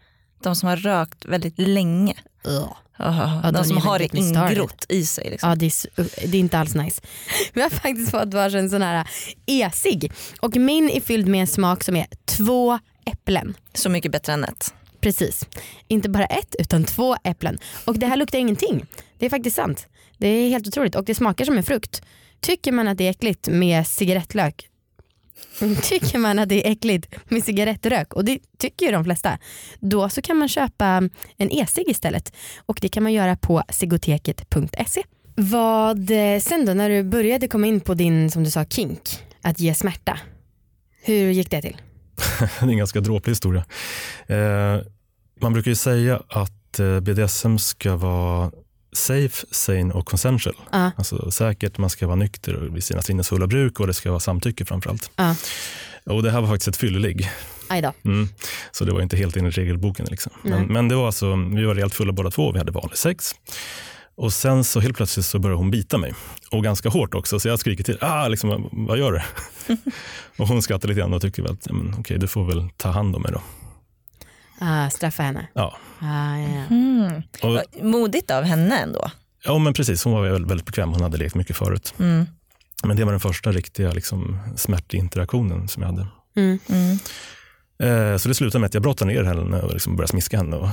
de 0.43 0.57
som 0.57 0.69
har 0.69 0.77
rökt 0.77 1.25
väldigt 1.25 1.59
länge. 1.59 2.15
Ja. 2.45 2.77
Oh, 2.99 3.53
de 3.53 3.65
som 3.65 3.77
har 3.77 3.99
det 3.99 4.15
ingrott 4.15 4.87
i 4.89 5.07
sig. 5.07 5.31
Liksom. 5.31 5.49
Ja, 5.49 5.57
det, 5.57 5.67
är, 5.67 6.27
det 6.29 6.37
är 6.37 6.41
inte 6.41 6.59
alls 6.59 6.75
nice. 6.75 7.03
Vi 7.53 7.63
har 7.63 7.71
faktiskt 7.71 8.11
fått 8.11 8.35
varsin 8.35 8.71
sån 8.71 8.83
här 8.83 9.09
esig 9.47 10.13
och 10.41 10.57
min 10.57 10.91
är 10.91 11.01
fylld 11.01 11.29
med 11.29 11.41
en 11.41 11.47
smak 11.47 11.85
som 11.85 11.97
är 11.97 12.07
två 12.25 12.79
äpplen. 13.07 13.55
Så 13.75 13.89
mycket 13.89 14.13
bättre 14.13 14.33
än 14.33 14.45
ett. 14.45 14.75
Precis. 15.01 15.47
Inte 15.89 16.09
bara 16.09 16.27
ett 16.27 16.55
utan 16.59 16.85
två 16.85 17.17
äpplen. 17.25 17.59
Och 17.85 17.99
det 17.99 18.07
här 18.07 18.17
luktar 18.17 18.39
ingenting. 18.39 18.87
Det 19.19 19.27
är 19.27 19.31
faktiskt 19.31 19.57
sant. 19.57 19.87
Det 20.19 20.29
är 20.29 20.49
helt 20.49 20.69
otroligt 20.69 20.95
och 20.95 21.05
det 21.05 21.15
smakar 21.15 21.45
som 21.45 21.57
en 21.57 21.65
frukt. 21.65 22.03
Tycker 22.41 22.73
man 22.73 22.89
att 22.89 22.99
det 22.99 23.07
är 23.07 23.11
äckligt 23.11 23.49
med 23.49 23.87
cigarettlök 23.87 24.69
Tycker 25.83 26.19
man 26.19 26.39
att 26.39 26.49
det 26.49 26.67
är 26.67 26.73
äckligt 26.73 27.15
med 27.29 27.45
cigarettrök 27.45 28.15
och 28.15 28.25
det 28.25 28.39
tycker 28.59 28.87
ju 28.87 28.93
de 28.93 29.05
flesta. 29.05 29.39
Då 29.81 30.09
så 30.09 30.23
kan 30.23 30.37
man 30.37 30.49
köpa 30.49 31.09
en 31.37 31.51
e-cigg 31.51 31.89
istället 31.89 32.33
och 32.67 32.79
det 32.81 32.89
kan 32.89 33.03
man 33.03 33.13
göra 33.13 33.37
på 33.37 33.63
sigoteket.se. 33.69 35.03
Vad 35.37 36.11
eh, 36.11 36.41
sen 36.41 36.67
då 36.67 36.75
när 36.75 36.91
du 36.91 37.03
började 37.03 37.49
komma 37.49 37.67
in 37.67 37.81
på 37.81 37.95
din 37.95 38.31
som 38.31 38.45
du 38.45 38.51
sa 38.51 38.65
kink, 38.65 39.01
att 39.43 39.61
ge 39.61 39.75
smärta. 39.75 40.19
Hur 41.03 41.31
gick 41.31 41.51
det 41.51 41.63
till? 41.63 41.77
det 42.39 42.67
är 42.67 42.69
en 42.69 42.79
ganska 42.79 43.01
dråplig 43.01 43.31
historia. 43.31 43.65
Eh, 44.27 44.81
man 45.41 45.53
brukar 45.53 45.71
ju 45.71 45.75
säga 45.75 46.23
att 46.29 46.79
eh, 46.79 47.01
BDSM 47.01 47.59
ska 47.59 47.97
vara 47.97 48.51
safe, 48.97 49.47
sane 49.51 49.95
och 49.95 50.07
consensual. 50.07 50.57
Uh. 50.75 50.89
Alltså 50.97 51.31
säkert, 51.31 51.79
man 51.79 51.91
ska 51.91 52.07
vara 52.07 52.17
nykter 52.17 52.53
vid 52.55 52.85
sina 52.85 53.03
sinnesfulla 53.03 53.47
bruk 53.47 53.81
och 53.81 53.87
det 53.87 53.95
ska 53.95 54.11
vara 54.11 54.21
samtycke 54.21 54.65
framförallt. 54.65 55.11
Uh. 55.21 55.33
Och 56.05 56.23
det 56.23 56.31
här 56.31 56.41
var 56.41 56.49
faktiskt 56.49 56.69
ett 56.69 56.77
fyllelig. 56.77 57.31
Mm. 58.05 58.29
Så 58.73 58.85
det 58.85 58.93
var 58.93 59.01
inte 59.01 59.17
helt 59.17 59.37
enligt 59.37 59.59
regelboken. 59.59 60.07
Liksom. 60.11 60.33
Men, 60.43 60.67
men, 60.67 60.89
det 60.89 60.95
var 60.95 61.07
alltså, 61.07 61.37
vi 61.37 61.65
var 61.65 61.75
rejält 61.75 61.95
fulla 61.95 62.13
båda 62.13 62.31
två, 62.31 62.53
vi 62.53 62.59
hade 62.59 62.73
vanlig 62.73 62.99
sex. 62.99 63.35
Och 64.17 64.33
sen 64.33 64.65
så 64.65 64.81
helt 64.81 64.97
plötsligt 64.97 65.27
så 65.27 65.39
började 65.39 65.57
hon 65.57 65.71
bita 65.71 65.99
mig. 65.99 66.15
Och 66.51 66.65
ganska 66.65 66.89
hårt 66.89 67.15
också, 67.15 67.41
så 67.41 67.49
jag 67.49 67.59
skriker 67.59 67.85
till. 67.85 67.99
Ah, 68.01 68.29
liksom, 68.29 68.69
vad 68.73 68.99
gör 68.99 69.13
du? 69.13 69.21
och 70.37 70.49
hon 70.49 70.63
skrattar 70.63 70.89
lite 70.89 71.01
grann 71.01 71.13
och 71.13 71.23
tycker 71.23 71.45
att 71.45 71.67
okej, 71.67 71.99
okay, 71.99 72.17
du 72.17 72.29
får 72.29 72.45
väl 72.45 72.69
ta 72.77 72.91
hand 72.91 73.17
om 73.17 73.23
mig 73.23 73.33
då. 73.33 73.41
Ah, 74.59 74.91
straffa 74.91 75.23
henne? 75.23 75.47
Ja. 75.53 75.77
Ah, 75.99 76.39
ja. 76.39 76.65
Mm. 76.71 77.23
Och, 77.43 77.85
Modigt 77.85 78.31
av 78.31 78.45
henne 78.45 78.79
ändå. 78.79 79.11
Ja 79.45 79.59
men 79.59 79.75
precis, 79.75 80.05
hon 80.05 80.13
var 80.13 80.23
väldigt, 80.23 80.51
väldigt 80.51 80.67
bekväm. 80.67 80.93
Hon 80.93 81.03
hade 81.03 81.17
lekt 81.17 81.35
mycket 81.35 81.57
förut. 81.57 81.95
Mm. 81.99 82.27
Men 82.85 82.97
det 82.97 83.05
var 83.05 83.13
den 83.13 83.21
första 83.21 83.53
riktiga 83.53 83.93
liksom, 83.93 84.39
smärtinteraktionen 84.57 85.69
som 85.69 85.83
jag 85.83 85.91
hade. 85.91 86.07
Mm. 86.37 86.59
mm. 86.69 86.99
Eh, 87.79 88.17
så 88.17 88.29
det 88.29 88.35
slutade 88.35 88.61
med 88.61 88.67
att 88.67 88.75
jag 88.75 88.83
brottade 88.83 89.13
ner 89.13 89.25
henne 89.25 89.61
och 89.61 89.73
liksom 89.73 89.97
började 89.97 90.11
smiska 90.11 90.37
henne. 90.37 90.57
Och... 90.57 90.69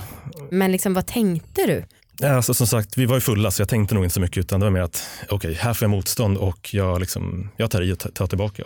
Men 0.52 0.72
liksom, 0.72 0.94
vad 0.94 1.06
tänkte 1.06 1.66
du? 1.68 1.86
Alltså, 2.24 2.54
som 2.54 2.68
sagt, 2.68 2.98
vi 2.98 3.06
var 3.06 3.16
ju 3.16 3.22
fulla 3.22 3.51
så 3.51 3.62
jag 3.62 3.70
tänkte 3.70 3.96
nog 3.96 4.04
inte 4.04 4.13
så 4.13 4.20
mycket 4.22 4.38
utan 4.38 4.60
det 4.60 4.66
var 4.66 4.72
mer 4.72 4.82
att 4.82 5.08
okej, 5.24 5.36
okay, 5.36 5.54
här 5.54 5.74
får 5.74 5.86
jag 5.86 5.90
motstånd 5.90 6.38
och 6.38 6.74
jag, 6.74 7.00
liksom, 7.00 7.50
jag 7.58 7.72
tar 7.72 7.82
i 7.82 7.94
och 7.94 8.00
tar 8.13 8.28
tillbaka. 8.28 8.63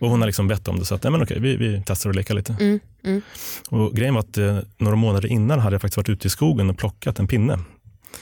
Och 0.00 0.10
hon 0.10 0.20
har 0.20 0.26
liksom 0.26 0.48
bett 0.48 0.68
om 0.68 0.78
det 0.78 0.84
så 0.84 0.94
att 0.94 1.02
nej, 1.02 1.12
men 1.12 1.22
okej, 1.22 1.40
vi, 1.40 1.56
vi 1.56 1.82
testar 1.86 2.10
att 2.10 2.16
leka 2.16 2.34
lite. 2.34 2.56
Mm, 2.60 2.80
mm. 3.04 3.22
Och 3.70 3.92
grejen 3.94 4.14
var 4.14 4.20
att 4.20 4.38
eh, 4.38 4.58
några 4.78 4.96
månader 4.96 5.28
innan 5.28 5.58
hade 5.60 5.74
jag 5.74 5.80
faktiskt 5.80 5.96
varit 5.96 6.08
ute 6.08 6.26
i 6.26 6.30
skogen 6.30 6.70
och 6.70 6.78
plockat 6.78 7.18
en 7.18 7.28
pinne 7.28 7.58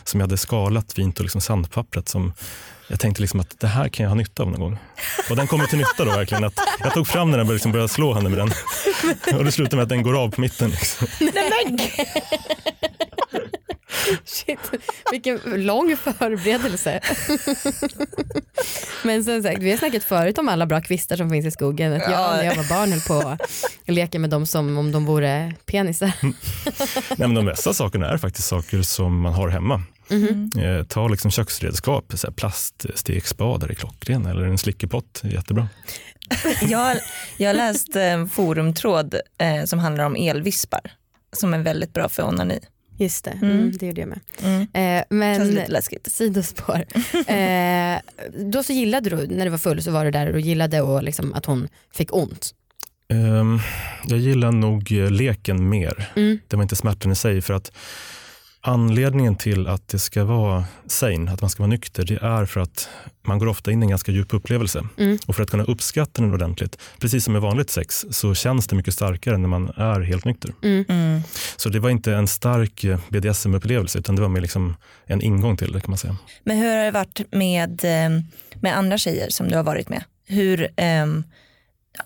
som 0.04 0.20
jag 0.20 0.26
hade 0.26 0.36
skalat 0.36 0.92
fint 0.92 1.18
och 1.18 1.24
liksom 1.24 1.40
sandpappret 1.40 2.08
som 2.08 2.32
jag 2.88 3.00
tänkte 3.00 3.22
liksom 3.22 3.40
att 3.40 3.60
det 3.60 3.66
här 3.66 3.88
kan 3.88 4.04
jag 4.04 4.10
ha 4.10 4.14
nytta 4.14 4.42
av 4.42 4.50
någon 4.50 4.60
gång. 4.60 4.78
Och 5.30 5.36
den 5.36 5.46
kommer 5.46 5.66
till 5.66 5.78
nytta 5.78 6.04
då 6.04 6.10
verkligen. 6.10 6.44
Att 6.44 6.54
jag 6.80 6.94
tog 6.94 7.06
fram 7.06 7.30
den 7.30 7.40
och 7.40 7.46
började, 7.46 7.54
liksom 7.54 7.72
började 7.72 7.88
slå 7.88 8.14
henne 8.14 8.28
med 8.28 8.38
den. 8.38 8.50
Och 9.38 9.44
det 9.44 9.52
slutade 9.52 9.76
med 9.76 9.82
att 9.82 9.88
den 9.88 10.02
går 10.02 10.22
av 10.22 10.30
på 10.30 10.40
mitten. 10.40 10.70
Liksom. 10.70 11.06
Vilken 15.14 15.40
lång 15.44 15.96
förberedelse. 15.96 17.00
Men 19.02 19.24
som 19.24 19.42
sagt, 19.42 19.62
vi 19.62 19.70
har 19.70 19.78
snackat 19.78 20.04
förut 20.04 20.38
om 20.38 20.48
alla 20.48 20.66
bra 20.66 20.80
kvistar 20.80 21.16
som 21.16 21.30
finns 21.30 21.46
i 21.46 21.50
skogen. 21.50 21.92
Att 21.92 22.10
jag 22.10 22.36
när 22.36 22.44
jag 22.44 22.56
var 22.56 22.68
barn 22.68 22.92
höll 22.92 23.00
på 23.00 23.28
att 23.28 23.40
leka 23.94 24.18
med 24.18 24.30
dem 24.30 24.46
som 24.46 24.78
om 24.78 24.92
de 24.92 25.04
vore 25.04 25.54
penisar. 25.66 26.12
Nej, 26.22 26.34
men 27.18 27.34
de 27.34 27.46
bästa 27.46 27.74
sakerna 27.74 28.08
är 28.08 28.16
faktiskt 28.18 28.48
saker 28.48 28.82
som 28.82 29.20
man 29.20 29.32
har 29.32 29.48
hemma. 29.48 29.82
Mm 30.10 30.50
-hmm. 30.50 30.84
Ta 30.84 31.08
liksom 31.08 31.30
köksredskap, 31.30 32.12
så 32.14 32.32
plaststekspade 32.32 33.66
är 33.66 33.74
klockren 33.74 34.26
eller 34.26 34.42
en 34.44 34.58
slickepott, 34.58 35.20
jättebra. 35.24 35.68
jag, 36.68 36.96
jag 37.36 37.48
har 37.48 37.54
läst 37.54 37.96
en 37.96 38.28
forumtråd 38.28 39.14
eh, 39.38 39.64
som 39.64 39.78
handlar 39.78 40.04
om 40.04 40.16
elvispar 40.16 40.80
som 41.32 41.54
är 41.54 41.58
väldigt 41.58 41.92
bra 41.92 42.08
för 42.08 42.22
onani. 42.22 42.60
Just 42.96 43.24
det, 43.24 43.30
mm. 43.30 43.50
Mm, 43.50 43.72
det 43.72 43.86
gjorde 43.86 44.00
jag 44.00 44.08
med. 44.08 44.20
Mm. 44.42 44.60
Eh, 44.60 45.04
men, 45.10 45.36
Känns 45.36 45.50
lite 45.54 45.72
läskigt. 45.72 46.12
Sidospår. 46.12 46.84
eh, 47.32 47.98
då 48.50 48.62
så 48.62 48.72
gillade 48.72 49.10
du, 49.10 49.26
när 49.26 49.44
du 49.44 49.50
var 49.50 49.58
full 49.58 49.82
så 49.82 49.90
var 49.90 50.04
du 50.04 50.10
där 50.10 50.32
och 50.32 50.40
gillade 50.40 50.80
och 50.80 51.02
liksom 51.02 51.34
att 51.34 51.46
hon 51.46 51.68
fick 51.92 52.14
ont? 52.14 52.54
Um, 53.12 53.60
jag 54.06 54.18
gillar 54.18 54.52
nog 54.52 54.90
leken 54.90 55.68
mer. 55.68 56.10
Mm. 56.16 56.38
Det 56.48 56.56
var 56.56 56.62
inte 56.62 56.76
smärtan 56.76 57.12
i 57.12 57.14
sig. 57.14 57.42
för 57.42 57.54
att 57.54 57.72
Anledningen 58.66 59.36
till 59.36 59.66
att 59.66 59.88
det 59.88 59.98
ska 59.98 60.24
vara 60.24 60.64
sane, 60.86 61.32
att 61.32 61.40
man 61.40 61.50
ska 61.50 61.62
vara 61.62 61.70
nykter, 61.70 62.04
det 62.04 62.18
är 62.22 62.44
för 62.46 62.60
att 62.60 62.88
man 63.26 63.38
går 63.38 63.46
ofta 63.46 63.72
in 63.72 63.82
i 63.82 63.84
en 63.84 63.90
ganska 63.90 64.12
djup 64.12 64.34
upplevelse. 64.34 64.86
Mm. 64.98 65.18
Och 65.26 65.36
för 65.36 65.42
att 65.42 65.50
kunna 65.50 65.64
uppskatta 65.64 66.22
den 66.22 66.34
ordentligt, 66.34 66.78
precis 66.98 67.24
som 67.24 67.32
med 67.32 67.42
vanligt 67.42 67.70
sex, 67.70 68.06
så 68.10 68.34
känns 68.34 68.66
det 68.66 68.76
mycket 68.76 68.94
starkare 68.94 69.38
när 69.38 69.48
man 69.48 69.68
är 69.76 70.00
helt 70.00 70.24
nykter. 70.24 70.54
Mm. 70.62 70.84
Mm. 70.88 71.20
Så 71.56 71.68
det 71.68 71.80
var 71.80 71.90
inte 71.90 72.14
en 72.14 72.28
stark 72.28 72.84
BDSM-upplevelse, 73.08 73.98
utan 73.98 74.16
det 74.16 74.22
var 74.22 74.28
mer 74.28 74.40
liksom 74.40 74.76
en 75.06 75.22
ingång 75.22 75.56
till 75.56 75.72
det 75.72 75.80
kan 75.80 75.90
man 75.90 75.98
säga. 75.98 76.16
Men 76.44 76.56
hur 76.56 76.76
har 76.76 76.84
det 76.84 76.90
varit 76.90 77.20
med, 77.32 77.84
eh, 77.84 78.22
med 78.60 78.76
andra 78.76 78.98
tjejer 78.98 79.30
som 79.30 79.48
du 79.48 79.56
har 79.56 79.64
varit 79.64 79.88
med? 79.88 80.04
Hur, 80.26 80.68
um, 81.02 81.24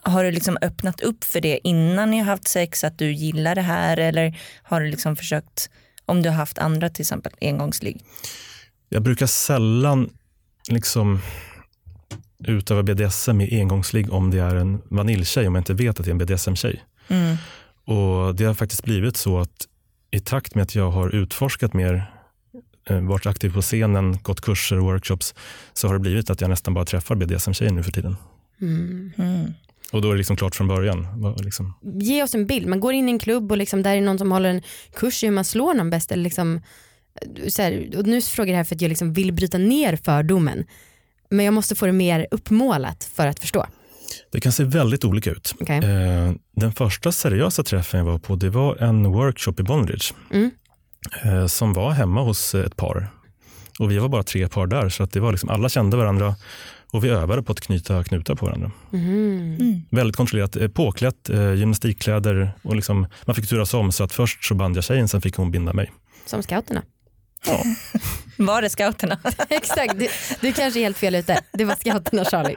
har 0.03 0.25
du 0.25 0.31
liksom 0.31 0.59
öppnat 0.63 1.01
upp 1.01 1.25
för 1.25 1.41
det 1.41 1.61
innan 1.65 2.11
ni 2.11 2.19
har 2.19 2.25
haft 2.25 2.49
sex, 2.49 2.85
att 2.85 2.99
du 2.99 3.13
gillar 3.13 3.55
det 3.55 3.63
här 3.63 3.97
eller 3.97 4.39
har 4.63 4.81
du 4.81 4.91
liksom 4.91 5.17
försökt 5.17 5.71
om 6.09 6.23
du 6.23 6.29
har 6.29 6.37
haft 6.37 6.59
andra 6.59 6.89
till 6.89 7.03
exempel 7.03 7.33
engångsligg? 7.41 8.01
Jag 8.89 9.03
brukar 9.03 9.27
sällan 9.27 10.11
liksom 10.69 11.21
utöva 12.45 12.83
BDSM 12.83 13.37
med 13.37 13.53
engångsligg 13.53 14.13
om 14.13 14.31
det 14.31 14.39
är 14.39 14.57
en 14.57 14.83
vaniljtjej, 14.89 15.49
om 15.49 15.55
jag 15.55 15.61
inte 15.61 15.75
vet 15.75 16.01
att 16.01 16.05
det 16.05 16.11
är 16.11 16.13
en 16.13 16.19
BDSM-tjej. 16.19 16.85
Mm. 17.09 17.37
Och 17.85 18.35
Det 18.35 18.45
har 18.45 18.55
faktiskt 18.55 18.85
blivit 18.85 19.17
så 19.17 19.39
att 19.39 19.69
i 20.11 20.21
takt 20.21 20.55
med 20.55 20.63
att 20.63 20.75
jag 20.75 20.91
har 20.91 21.15
utforskat 21.15 21.75
mer, 21.75 22.13
eh, 22.91 23.01
varit 23.01 23.27
aktiv 23.27 23.53
på 23.53 23.63
scenen, 23.63 24.19
gått 24.23 24.41
kurser 24.41 24.79
och 24.79 24.85
workshops, 24.85 25.35
så 25.73 25.87
har 25.87 25.95
det 25.95 26.01
blivit 26.01 26.31
att 26.31 26.41
jag 26.41 26.51
nästan 26.51 26.75
bara 26.75 26.85
träffar 26.85 27.15
BDSM-tjejer 27.15 27.73
nu 27.73 27.83
för 27.83 27.93
tiden. 27.93 28.17
Mm. 28.61 29.13
Mm. 29.17 29.55
Och 29.93 30.03
då 30.03 30.09
är 30.09 30.13
det 30.13 30.19
liksom 30.19 30.37
klart 30.37 30.55
från 30.55 30.69
början. 30.69 31.07
Liksom. 31.39 31.75
Ge 31.83 32.23
oss 32.23 32.35
en 32.35 32.47
bild, 32.47 32.67
man 32.67 32.81
går 32.81 32.93
in 32.93 33.09
i 33.09 33.13
en 33.13 33.19
klubb 33.19 33.53
och 33.53 33.59
liksom 33.59 33.83
där 33.83 33.97
är 33.97 34.01
någon 34.01 34.19
som 34.19 34.33
håller 34.33 34.49
en 34.49 34.63
kurs 34.95 35.23
i 35.23 35.27
hur 35.27 35.35
man 35.35 35.45
slår 35.45 35.75
någon 35.75 35.91
bäst. 35.91 36.13
Eller 36.13 36.25
liksom, 36.25 36.61
så 37.49 37.63
här, 37.63 37.91
och 37.97 38.07
nu 38.07 38.23
frågar 38.23 38.49
jag 38.49 38.55
det 38.55 38.57
här 38.57 38.65
för 38.65 38.75
att 38.75 38.83
jag 38.83 38.89
liksom 38.89 39.13
vill 39.13 39.33
bryta 39.33 39.59
ner 39.59 39.97
fördomen. 39.97 40.65
Men 41.31 41.45
jag 41.45 41.55
måste 41.55 41.75
få 41.75 41.87
det 41.87 41.93
mer 41.93 42.27
uppmålat 42.31 43.05
för 43.05 43.27
att 43.27 43.39
förstå. 43.39 43.67
Det 44.33 44.41
kan 44.41 44.53
se 44.53 44.65
väldigt 44.65 45.05
olika 45.05 45.31
ut. 45.31 45.55
Okay. 45.61 45.77
Eh, 45.79 46.33
den 46.57 46.73
första 46.73 47.13
seriösa 47.13 47.63
träffen 47.63 47.99
jag 47.99 48.07
var 48.07 48.19
på 48.19 48.37
det 48.37 48.51
var 48.51 48.77
en 48.77 49.13
workshop 49.13 49.55
i 49.59 49.63
Bondage 49.63 50.15
mm. 50.31 50.51
eh, 51.25 51.47
som 51.47 51.73
var 51.73 51.91
hemma 51.91 52.23
hos 52.23 52.55
ett 52.55 52.77
par. 52.77 53.11
Och 53.79 53.91
Vi 53.91 53.99
var 53.99 54.09
bara 54.09 54.23
tre 54.23 54.49
par 54.49 54.67
där, 54.67 54.89
så 54.89 55.03
att 55.03 55.13
det 55.13 55.21
var 55.21 55.33
liksom, 55.33 55.51
alla 55.51 55.69
kände 55.69 55.97
varandra 55.97 56.35
och 56.93 57.05
vi 57.05 57.09
övade 57.09 57.43
på 57.43 57.53
att 57.53 57.61
knyta 57.61 58.05
knutar 58.05 58.35
på 58.35 58.47
varandra. 58.47 58.71
Mm. 58.93 59.57
Mm. 59.61 59.83
Väldigt 59.91 60.17
kontrollerat, 60.17 60.57
eh, 60.57 60.69
påklätt, 60.69 61.31
eh, 61.31 61.55
gymnastikkläder 61.55 62.51
och 62.63 62.77
liksom, 62.77 63.07
man 63.25 63.37
fick 63.37 63.49
turas 63.49 63.75
om. 63.75 63.93
Så 63.93 64.05
att 64.05 64.13
först 64.13 64.45
så 64.45 64.55
band 64.55 64.77
jag 64.77 64.85
tjejen, 64.85 65.09
sen 65.09 65.21
fick 65.21 65.37
hon 65.37 65.51
binda 65.51 65.73
mig. 65.73 65.93
Som 66.27 66.43
scouterna. 66.43 66.83
Ja. 67.47 67.65
Var 68.37 68.63
det 68.63 68.71
scouterna? 68.71 69.19
Exakt, 69.49 69.99
du, 69.99 70.09
du 70.41 70.53
kanske 70.53 70.81
är 70.81 70.83
helt 70.83 70.99
fel 70.99 71.15
ute. 71.15 71.41
Det 71.53 71.65
var 71.65 71.75
scouterna 71.75 72.25
Charlie. 72.25 72.57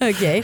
Okej. 0.00 0.10
Okay. 0.10 0.42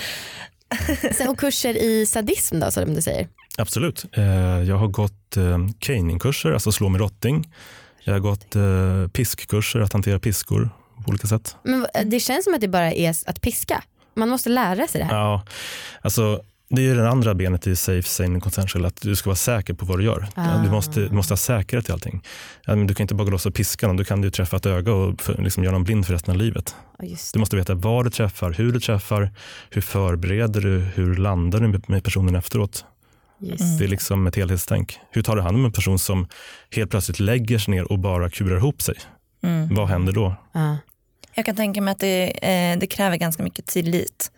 Sen 1.12 1.28
och 1.28 1.38
kurser 1.38 1.76
i 1.76 2.06
sadism 2.06 2.60
då 2.60 2.70
som 2.70 2.94
du 2.94 3.02
säger? 3.02 3.28
Absolut. 3.58 4.04
Eh, 4.12 4.24
jag 4.62 4.76
har 4.76 4.88
gått 4.88 5.36
caningkurser, 5.78 6.52
alltså 6.52 6.72
slå 6.72 6.88
med 6.88 7.00
rotting. 7.00 7.52
Jag 8.04 8.12
har 8.12 8.20
gått 8.20 8.56
piskkurser, 9.12 9.80
att 9.80 9.92
hantera 9.92 10.18
piskor 10.18 10.70
på 11.06 11.10
olika 11.10 11.26
sätt. 11.26 11.56
Men 11.62 11.86
det 12.04 12.20
känns 12.20 12.44
som 12.44 12.54
att 12.54 12.60
det 12.60 12.68
bara 12.68 12.92
är 12.92 13.14
att 13.26 13.40
piska. 13.40 13.82
Man 14.14 14.28
måste 14.28 14.48
lära 14.48 14.86
sig 14.86 15.00
det 15.00 15.04
här. 15.04 15.16
Ja, 15.16 15.42
alltså 16.00 16.40
det 16.68 16.88
är 16.88 16.94
det 16.94 17.08
andra 17.08 17.34
benet 17.34 17.66
i 17.66 17.76
safe, 17.76 18.08
sane 18.08 18.40
consensual, 18.40 18.84
att 18.84 19.00
du 19.00 19.16
ska 19.16 19.30
vara 19.30 19.36
säker 19.36 19.74
på 19.74 19.86
vad 19.86 19.98
du 19.98 20.04
gör. 20.04 20.28
Ah. 20.34 20.58
Du, 20.58 20.70
måste, 20.70 21.00
du 21.00 21.14
måste 21.14 21.32
ha 21.32 21.36
säkerhet 21.36 21.88
i 21.88 21.92
allting. 21.92 22.22
Du 22.66 22.94
kan 22.94 23.04
inte 23.04 23.14
bara 23.14 23.24
gå 23.24 23.30
loss 23.30 23.46
och 23.46 23.54
piska 23.54 23.86
någon, 23.86 23.96
du 23.96 24.04
kan 24.04 24.20
du 24.20 24.30
träffa 24.30 24.56
ett 24.56 24.66
öga 24.66 24.92
och 24.92 25.20
för, 25.22 25.42
liksom 25.42 25.64
göra 25.64 25.72
någon 25.72 25.84
blind 25.84 26.06
för 26.06 26.12
resten 26.12 26.34
av 26.34 26.38
livet. 26.38 26.74
Du 27.32 27.38
måste 27.38 27.56
veta 27.56 27.74
vad 27.74 28.06
du 28.06 28.10
träffar, 28.10 28.52
hur 28.52 28.72
du 28.72 28.80
träffar, 28.80 29.30
hur 29.70 29.82
förbereder 29.82 30.60
du, 30.60 30.78
hur 30.78 31.16
landar 31.16 31.60
du 31.60 31.80
med 31.86 32.04
personen 32.04 32.34
efteråt. 32.34 32.84
Yes. 33.42 33.78
Det 33.78 33.84
är 33.84 33.88
liksom 33.88 34.26
ett 34.26 34.36
helhetstänk. 34.36 34.98
Hur 35.10 35.22
tar 35.22 35.36
du 35.36 35.42
hand 35.42 35.56
om 35.56 35.64
en 35.64 35.72
person 35.72 35.98
som 35.98 36.28
helt 36.70 36.90
plötsligt 36.90 37.20
lägger 37.20 37.58
sig 37.58 37.74
ner 37.74 37.92
och 37.92 37.98
bara 37.98 38.30
kurar 38.30 38.56
ihop 38.56 38.82
sig? 38.82 38.94
Mm. 39.42 39.74
Vad 39.74 39.88
händer 39.88 40.12
då? 40.12 40.36
Ah. 40.52 40.74
Jag 41.36 41.46
kan 41.46 41.56
tänka 41.56 41.80
mig 41.80 41.92
att 41.92 41.98
det, 41.98 42.46
eh, 42.48 42.78
det 42.78 42.86
kräver 42.86 43.16
ganska 43.16 43.42
mycket 43.42 43.66
tillit 43.66 44.30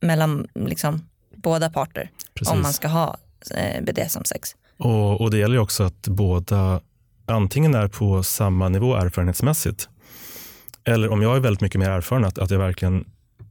mellan 0.00 0.48
liksom, 0.54 1.08
båda 1.36 1.70
parter 1.70 2.10
Precis. 2.34 2.52
om 2.52 2.62
man 2.62 2.72
ska 2.72 2.88
ha 2.88 3.16
eh, 3.50 3.82
BDSM-sex. 3.82 4.56
Och, 4.76 5.20
och 5.20 5.30
det 5.30 5.38
gäller 5.38 5.58
också 5.58 5.82
att 5.82 6.08
båda 6.08 6.80
antingen 7.26 7.74
är 7.74 7.88
på 7.88 8.22
samma 8.22 8.68
nivå 8.68 8.96
erfarenhetsmässigt 8.96 9.88
eller 10.84 11.12
om 11.12 11.22
jag 11.22 11.36
är 11.36 11.40
väldigt 11.40 11.60
mycket 11.60 11.80
mer 11.80 11.90
erfaren 11.90 12.24
att, 12.24 12.38
att 12.38 12.50
jag 12.50 12.58
verkligen 12.58 13.04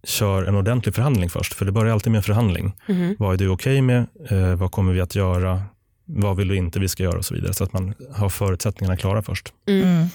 kör 0.03 0.43
en 0.43 0.55
ordentlig 0.55 0.95
förhandling 0.95 1.29
först. 1.29 1.53
För 1.53 1.65
det 1.65 1.71
börjar 1.71 1.93
alltid 1.93 2.11
med 2.11 2.17
en 2.19 2.23
förhandling. 2.23 2.75
Mm. 2.87 3.15
Vad 3.19 3.33
är 3.33 3.37
du 3.37 3.49
okej 3.49 3.73
okay 3.73 3.81
med? 3.81 4.07
Eh, 4.29 4.55
vad 4.55 4.71
kommer 4.71 4.93
vi 4.93 5.01
att 5.01 5.15
göra? 5.15 5.61
Vad 6.05 6.37
vill 6.37 6.47
du 6.47 6.55
inte 6.55 6.79
vi 6.79 6.89
ska 6.89 7.03
göra 7.03 7.17
och 7.17 7.25
så 7.25 7.33
vidare. 7.33 7.53
Så 7.53 7.63
att 7.63 7.73
man 7.73 7.93
har 8.13 8.29
förutsättningarna 8.29 8.97
klara 8.97 9.21
först. 9.21 9.53
Mm. 9.67 10.07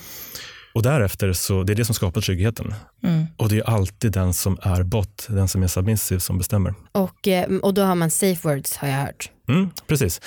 Och 0.72 0.82
därefter 0.82 1.32
så, 1.32 1.62
det 1.62 1.72
är 1.72 1.74
det 1.74 1.84
som 1.84 1.94
skapar 1.94 2.20
tryggheten. 2.20 2.74
Mm. 3.02 3.26
Och 3.36 3.48
det 3.48 3.58
är 3.58 3.62
alltid 3.62 4.12
den 4.12 4.34
som 4.34 4.58
är 4.62 4.82
bot, 4.82 5.26
den 5.28 5.48
som 5.48 5.62
är 5.62 5.66
submissive 5.66 6.20
som 6.20 6.38
bestämmer. 6.38 6.74
Och, 6.92 7.28
eh, 7.28 7.56
och 7.62 7.74
då 7.74 7.82
har 7.82 7.94
man 7.94 8.10
safe 8.10 8.48
words 8.48 8.76
har 8.76 8.88
jag 8.88 8.96
hört. 8.96 9.30
Mm, 9.48 9.70
precis. 9.86 10.20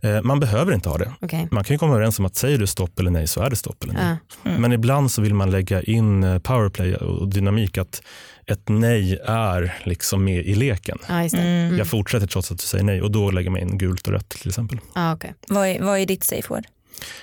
Eh, 0.00 0.22
man 0.22 0.40
behöver 0.40 0.72
inte 0.72 0.88
ha 0.88 0.98
det. 0.98 1.12
Okay. 1.20 1.46
Man 1.50 1.64
kan 1.64 1.78
komma 1.78 1.94
överens 1.94 2.18
om 2.18 2.24
att 2.24 2.36
säger 2.36 2.58
du 2.58 2.66
stopp 2.66 2.98
eller 2.98 3.10
nej 3.10 3.26
så 3.26 3.40
är 3.40 3.50
det 3.50 3.56
stopp 3.56 3.84
eller 3.84 3.94
nej. 3.94 4.16
Mm. 4.44 4.62
Men 4.62 4.72
ibland 4.72 5.10
så 5.10 5.22
vill 5.22 5.34
man 5.34 5.50
lägga 5.50 5.82
in 5.82 6.24
eh, 6.24 6.38
powerplay 6.38 6.94
och 6.94 7.28
dynamik 7.28 7.78
att 7.78 8.02
ett 8.46 8.68
nej 8.68 9.18
är 9.24 9.74
liksom 9.84 10.24
med 10.24 10.46
i 10.46 10.54
leken. 10.54 10.98
Ah, 11.08 11.22
mm. 11.22 11.78
Jag 11.78 11.86
fortsätter 11.86 12.26
trots 12.26 12.52
att 12.52 12.58
du 12.58 12.64
säger 12.64 12.84
nej 12.84 13.02
och 13.02 13.10
då 13.10 13.30
lägger 13.30 13.50
man 13.50 13.60
in 13.60 13.78
gult 13.78 14.06
och 14.06 14.12
rött 14.12 14.28
till 14.28 14.48
exempel. 14.48 14.78
Ah, 14.92 15.14
okay. 15.14 15.30
vad, 15.48 15.68
är, 15.68 15.82
vad 15.82 15.98
är 15.98 16.06
ditt 16.06 16.24
safe 16.24 16.48
word? 16.48 16.64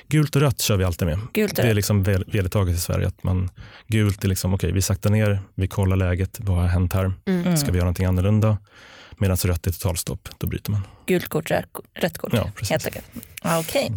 Gult 0.07 0.35
och 0.35 0.41
rött 0.41 0.61
kör 0.61 0.77
vi 0.77 0.83
alltid 0.83 1.07
med. 1.07 1.19
Gult 1.33 1.55
det 1.55 1.61
är 1.61 1.73
liksom 1.73 2.03
vedertaget 2.03 2.75
i 2.75 2.79
Sverige. 2.79 3.07
Att 3.07 3.23
man, 3.23 3.49
gult 3.87 4.23
är 4.23 4.27
liksom, 4.27 4.53
okej 4.53 4.67
okay, 4.67 4.75
vi 4.75 4.81
saktar 4.81 5.09
ner, 5.09 5.39
vi 5.55 5.67
kollar 5.67 5.95
läget, 5.95 6.39
vad 6.39 6.57
har 6.57 6.67
hänt 6.67 6.93
här? 6.93 7.13
Mm. 7.25 7.57
Ska 7.57 7.71
vi 7.71 7.77
göra 7.77 7.85
någonting 7.85 8.05
annorlunda? 8.05 8.57
Medan 9.17 9.37
rött 9.37 9.67
är 9.67 9.71
totalstopp, 9.71 10.29
då 10.37 10.47
bryter 10.47 10.71
man. 10.71 10.81
Gult 11.05 11.27
kort, 11.27 11.51
rött 12.01 12.17
kort. 12.17 12.33
Ja, 12.33 12.51
precis. 12.55 12.87
Okay. 13.59 13.89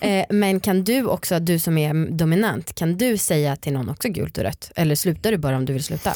eh, 0.10 0.26
men 0.30 0.60
kan 0.60 0.84
du 0.84 1.04
också, 1.04 1.40
du 1.40 1.58
som 1.58 1.78
är 1.78 2.10
dominant, 2.10 2.74
kan 2.74 2.96
du 2.96 3.18
säga 3.18 3.56
till 3.56 3.72
någon 3.72 3.88
också 3.88 4.08
gult 4.08 4.38
och 4.38 4.44
rött? 4.44 4.72
Eller 4.76 4.94
slutar 4.94 5.30
du 5.30 5.38
bara 5.38 5.56
om 5.56 5.64
du 5.64 5.72
vill 5.72 5.84
sluta? 5.84 6.10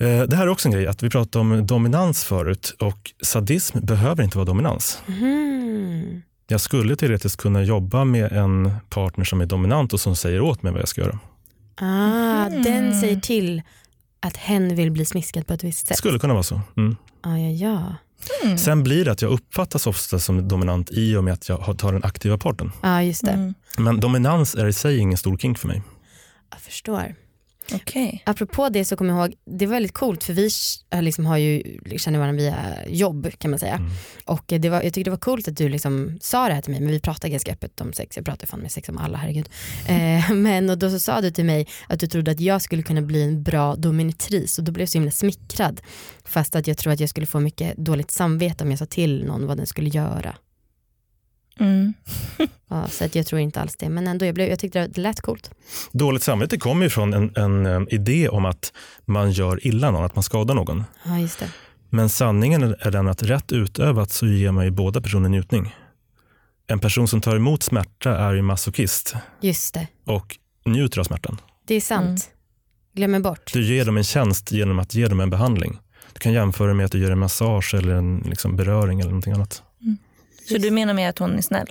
Eh, 0.00 0.22
det 0.22 0.36
här 0.36 0.42
är 0.42 0.48
också 0.48 0.68
en 0.68 0.72
grej, 0.72 0.86
att 0.86 1.02
vi 1.02 1.10
pratade 1.10 1.40
om 1.40 1.66
dominans 1.66 2.24
förut 2.24 2.76
och 2.78 3.12
sadism 3.22 3.78
behöver 3.80 4.22
inte 4.22 4.38
vara 4.38 4.46
dominans. 4.46 5.02
Mm 5.08 6.22
jag 6.50 6.60
skulle 6.60 6.96
teoretiskt 6.96 7.36
kunna 7.36 7.62
jobba 7.62 8.04
med 8.04 8.32
en 8.32 8.70
partner 8.88 9.24
som 9.24 9.40
är 9.40 9.46
dominant 9.46 9.92
och 9.92 10.00
som 10.00 10.16
säger 10.16 10.40
åt 10.40 10.62
mig 10.62 10.72
vad 10.72 10.80
jag 10.80 10.88
ska 10.88 11.00
göra. 11.00 11.18
Ah, 11.74 12.46
mm. 12.46 12.62
Den 12.62 13.00
säger 13.00 13.20
till 13.20 13.62
att 14.20 14.36
hen 14.36 14.74
vill 14.74 14.90
bli 14.90 15.04
smiskad 15.04 15.46
på 15.46 15.52
ett 15.52 15.64
visst 15.64 15.86
sätt? 15.86 15.96
skulle 15.96 16.18
kunna 16.18 16.32
vara 16.34 16.42
så. 16.42 16.60
Mm. 16.76 16.96
Ah, 17.20 17.36
ja, 17.36 17.50
ja. 17.50 17.94
Mm. 18.44 18.58
Sen 18.58 18.82
blir 18.82 19.04
det 19.04 19.12
att 19.12 19.22
jag 19.22 19.30
uppfattas 19.30 19.86
ofta 19.86 20.18
som 20.18 20.48
dominant 20.48 20.90
i 20.90 21.16
och 21.16 21.24
med 21.24 21.34
att 21.34 21.48
jag 21.48 21.78
tar 21.78 21.92
den 21.92 22.04
aktiva 22.04 22.38
parten. 22.38 22.72
Ah, 22.80 23.00
just 23.00 23.24
det. 23.24 23.30
Mm. 23.30 23.54
Men 23.78 24.00
dominans 24.00 24.54
är 24.54 24.66
i 24.66 24.72
sig 24.72 24.98
ingen 24.98 25.18
stor 25.18 25.38
kink 25.38 25.58
för 25.58 25.68
mig. 25.68 25.82
Jag 26.50 26.60
förstår. 26.60 27.14
Okay. 27.74 28.18
Apropå 28.24 28.68
det 28.68 28.84
så 28.84 28.96
kommer 28.96 29.14
jag 29.14 29.20
ihåg, 29.20 29.34
det 29.44 29.66
var 29.66 29.72
väldigt 29.72 29.92
coolt 29.92 30.24
för 30.24 30.32
vi 30.32 30.50
liksom 31.02 31.26
har 31.26 31.36
ju, 31.36 31.78
känner 31.96 32.18
varandra 32.18 32.42
via 32.42 32.88
jobb 32.88 33.30
kan 33.38 33.50
man 33.50 33.60
säga. 33.60 33.74
Mm. 33.74 33.90
Och 34.24 34.44
det 34.46 34.68
var, 34.68 34.82
jag 34.82 34.94
tyckte 34.94 35.04
det 35.04 35.10
var 35.10 35.18
coolt 35.18 35.48
att 35.48 35.56
du 35.56 35.68
liksom 35.68 36.18
sa 36.20 36.48
det 36.48 36.54
här 36.54 36.62
till 36.62 36.70
mig, 36.72 36.80
men 36.80 36.90
vi 36.90 37.00
pratar 37.00 37.28
ganska 37.28 37.52
öppet 37.52 37.80
om 37.80 37.92
sex, 37.92 38.16
jag 38.16 38.24
pratar 38.24 38.46
fan 38.46 38.60
med 38.60 38.72
sex 38.72 38.88
om 38.88 38.98
alla, 38.98 39.18
herregud. 39.18 39.48
Eh, 39.90 40.30
men 40.30 40.70
och 40.70 40.78
då 40.78 40.90
så 40.90 40.98
sa 40.98 41.20
du 41.20 41.30
till 41.30 41.44
mig 41.44 41.68
att 41.88 42.00
du 42.00 42.06
trodde 42.06 42.30
att 42.30 42.40
jag 42.40 42.62
skulle 42.62 42.82
kunna 42.82 43.02
bli 43.02 43.22
en 43.22 43.42
bra 43.42 43.76
dominatris 43.76 44.58
och 44.58 44.64
då 44.64 44.72
blev 44.72 44.82
jag 44.82 44.88
så 44.88 44.98
himla 44.98 45.10
smickrad. 45.10 45.80
Fast 46.24 46.56
att 46.56 46.66
jag 46.66 46.78
tror 46.78 46.92
att 46.92 47.00
jag 47.00 47.08
skulle 47.08 47.26
få 47.26 47.40
mycket 47.40 47.76
dåligt 47.76 48.10
samvete 48.10 48.64
om 48.64 48.70
jag 48.70 48.78
sa 48.78 48.86
till 48.86 49.24
någon 49.24 49.46
vad 49.46 49.56
den 49.56 49.66
skulle 49.66 49.88
göra. 49.88 50.34
Mm. 51.60 51.94
ja, 52.68 52.88
så 52.88 53.04
att 53.04 53.14
jag 53.14 53.26
tror 53.26 53.40
inte 53.40 53.60
alls 53.60 53.76
det, 53.76 53.88
men 53.88 54.06
ändå, 54.06 54.26
jag, 54.26 54.34
blev, 54.34 54.48
jag 54.48 54.58
tyckte 54.58 54.86
det 54.86 55.00
lät 55.00 55.20
coolt. 55.20 55.50
Dåligt 55.92 56.22
samvete 56.22 56.56
kommer 56.56 56.84
ju 56.84 56.90
från 56.90 57.14
en, 57.14 57.36
en, 57.36 57.66
en, 57.66 57.88
idé 57.94 58.28
om 58.28 58.44
att 58.44 58.72
man 59.04 59.32
gör 59.32 59.66
illa 59.66 59.90
någon, 59.90 60.04
att 60.04 60.14
man 60.14 60.22
skadar 60.22 60.54
någon. 60.54 60.84
Ja, 61.04 61.18
just 61.18 61.38
det. 61.38 61.48
Men 61.90 62.08
sanningen 62.08 62.62
är 62.62 62.90
den 62.90 63.08
att 63.08 63.22
rätt 63.22 63.52
utövat 63.52 64.10
så 64.10 64.26
ger 64.26 64.52
man 64.52 64.64
ju 64.64 64.70
båda 64.70 65.00
personer 65.00 65.28
njutning. 65.28 65.76
En 66.66 66.78
person 66.78 67.08
som 67.08 67.20
tar 67.20 67.36
emot 67.36 67.62
smärta 67.62 68.18
är 68.18 68.32
ju 68.32 68.42
masochist. 68.42 69.14
Just 69.40 69.74
det. 69.74 69.86
Och 70.06 70.38
njuter 70.64 71.00
av 71.00 71.04
smärtan. 71.04 71.40
Det 71.66 71.74
är 71.74 71.80
sant. 71.80 72.06
Mm. 72.06 72.18
Glömmer 72.94 73.20
bort. 73.20 73.52
Du 73.52 73.64
ger 73.64 73.84
dem 73.84 73.96
en 73.96 74.04
tjänst 74.04 74.52
genom 74.52 74.78
att 74.78 74.94
ge 74.94 75.06
dem 75.08 75.20
en 75.20 75.30
behandling. 75.30 75.78
Du 76.12 76.18
kan 76.18 76.32
jämföra 76.32 76.74
med 76.74 76.86
att 76.86 76.92
du 76.92 76.98
gör 76.98 77.10
en 77.10 77.18
massage 77.18 77.74
eller 77.74 77.94
en 77.94 78.18
liksom, 78.18 78.56
beröring 78.56 79.00
eller 79.00 79.10
någonting 79.10 79.32
annat. 79.32 79.62
Så 80.50 80.58
du 80.58 80.70
menar 80.70 80.94
med 80.94 81.08
att 81.08 81.18
hon 81.18 81.38
är 81.38 81.42
snäll? 81.42 81.66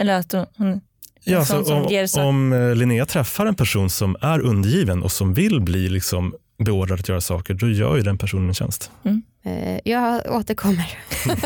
Eller 0.00 0.18
att 0.18 0.32
hon, 0.56 0.80
Ja, 1.24 1.44
så 1.44 1.74
om, 1.74 2.26
om 2.26 2.52
eh, 2.52 2.74
Linnea 2.74 3.06
träffar 3.06 3.46
en 3.46 3.54
person 3.54 3.90
som 3.90 4.16
är 4.20 4.40
undergiven 4.40 5.02
och 5.02 5.12
som 5.12 5.34
vill 5.34 5.60
bli 5.60 5.88
liksom 5.88 6.34
beordrad 6.58 7.00
att 7.00 7.08
göra 7.08 7.20
saker, 7.20 7.54
då 7.54 7.70
gör 7.70 7.96
ju 7.96 8.02
den 8.02 8.18
personen 8.18 8.48
en 8.48 8.54
tjänst. 8.54 8.90
Mm. 9.04 9.22
Eh, 9.44 9.80
jag 9.84 10.32
återkommer. 10.32 10.98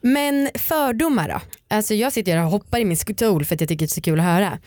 Men 0.00 0.50
fördomar 0.54 1.28
då? 1.28 1.40
Alltså 1.68 1.94
jag 1.94 2.12
sitter 2.12 2.44
och 2.44 2.50
hoppar 2.50 2.78
i 2.78 2.84
min 2.84 2.96
stol 2.96 3.44
för 3.44 3.54
att 3.54 3.60
jag 3.60 3.68
tycker 3.68 3.86
det 3.86 3.90
är 3.90 3.94
så 3.94 4.00
kul 4.00 4.20
att 4.20 4.26
höra. 4.26 4.58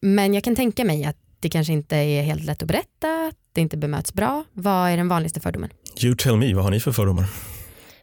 Men 0.00 0.34
jag 0.34 0.44
kan 0.44 0.56
tänka 0.56 0.84
mig 0.84 1.04
att 1.04 1.16
det 1.40 1.48
kanske 1.48 1.72
inte 1.72 1.96
är 1.96 2.22
helt 2.22 2.44
lätt 2.44 2.62
att 2.62 2.68
berätta, 2.68 3.26
att 3.28 3.36
det 3.52 3.60
inte 3.60 3.76
bemöts 3.76 4.14
bra. 4.14 4.44
Vad 4.52 4.90
är 4.90 4.96
den 4.96 5.08
vanligaste 5.08 5.40
fördomen? 5.40 5.70
You 6.02 6.16
tell 6.16 6.36
me, 6.36 6.54
vad 6.54 6.64
har 6.64 6.70
ni 6.70 6.80
för 6.80 6.92
fördomar? 6.92 7.26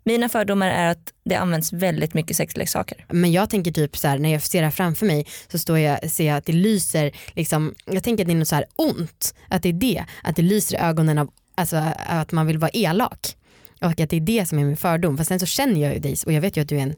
Mina 0.09 0.29
fördomar 0.29 0.67
är 0.67 0.87
att 0.87 1.13
det 1.25 1.35
används 1.35 1.73
väldigt 1.73 2.13
mycket 2.13 2.37
sexleksaker. 2.37 3.05
Men 3.09 3.31
jag 3.31 3.49
tänker 3.49 3.71
typ 3.71 3.97
så 3.97 4.07
här, 4.07 4.19
när 4.19 4.29
jag 4.29 4.41
ser 4.41 4.59
det 4.59 4.65
här 4.65 4.71
framför 4.71 5.05
mig 5.05 5.25
så 5.51 5.59
står 5.59 5.79
jag, 5.79 6.11
ser 6.11 6.27
jag 6.27 6.37
att 6.37 6.45
det 6.45 6.53
lyser, 6.53 7.11
liksom, 7.33 7.75
jag 7.85 8.03
tänker 8.03 8.23
att 8.23 8.27
det 8.27 8.33
är 8.33 8.37
något 8.37 8.47
så 8.47 8.55
här 8.55 8.65
ont, 8.75 9.35
att 9.47 9.63
det 9.63 9.69
är 9.69 9.73
det, 9.73 10.05
att 10.23 10.35
det 10.35 10.41
lyser 10.41 10.77
i 10.77 10.79
ögonen 10.79 11.17
av 11.17 11.29
alltså, 11.55 11.83
att 12.05 12.31
man 12.31 12.47
vill 12.47 12.57
vara 12.57 12.71
elak. 12.73 13.35
Och 13.81 13.99
att 13.99 14.09
det 14.09 14.13
är 14.13 14.19
det 14.19 14.45
som 14.45 14.59
är 14.59 14.63
min 14.63 14.77
fördom. 14.77 15.17
Fast 15.17 15.27
sen 15.27 15.39
så 15.39 15.45
känner 15.45 15.81
jag 15.81 15.93
ju 15.93 15.99
dig 15.99 16.15
och 16.25 16.33
jag 16.33 16.41
vet 16.41 16.57
ju 16.57 16.61
att 16.61 16.69
du 16.69 16.77
är 16.77 16.83
en 16.83 16.95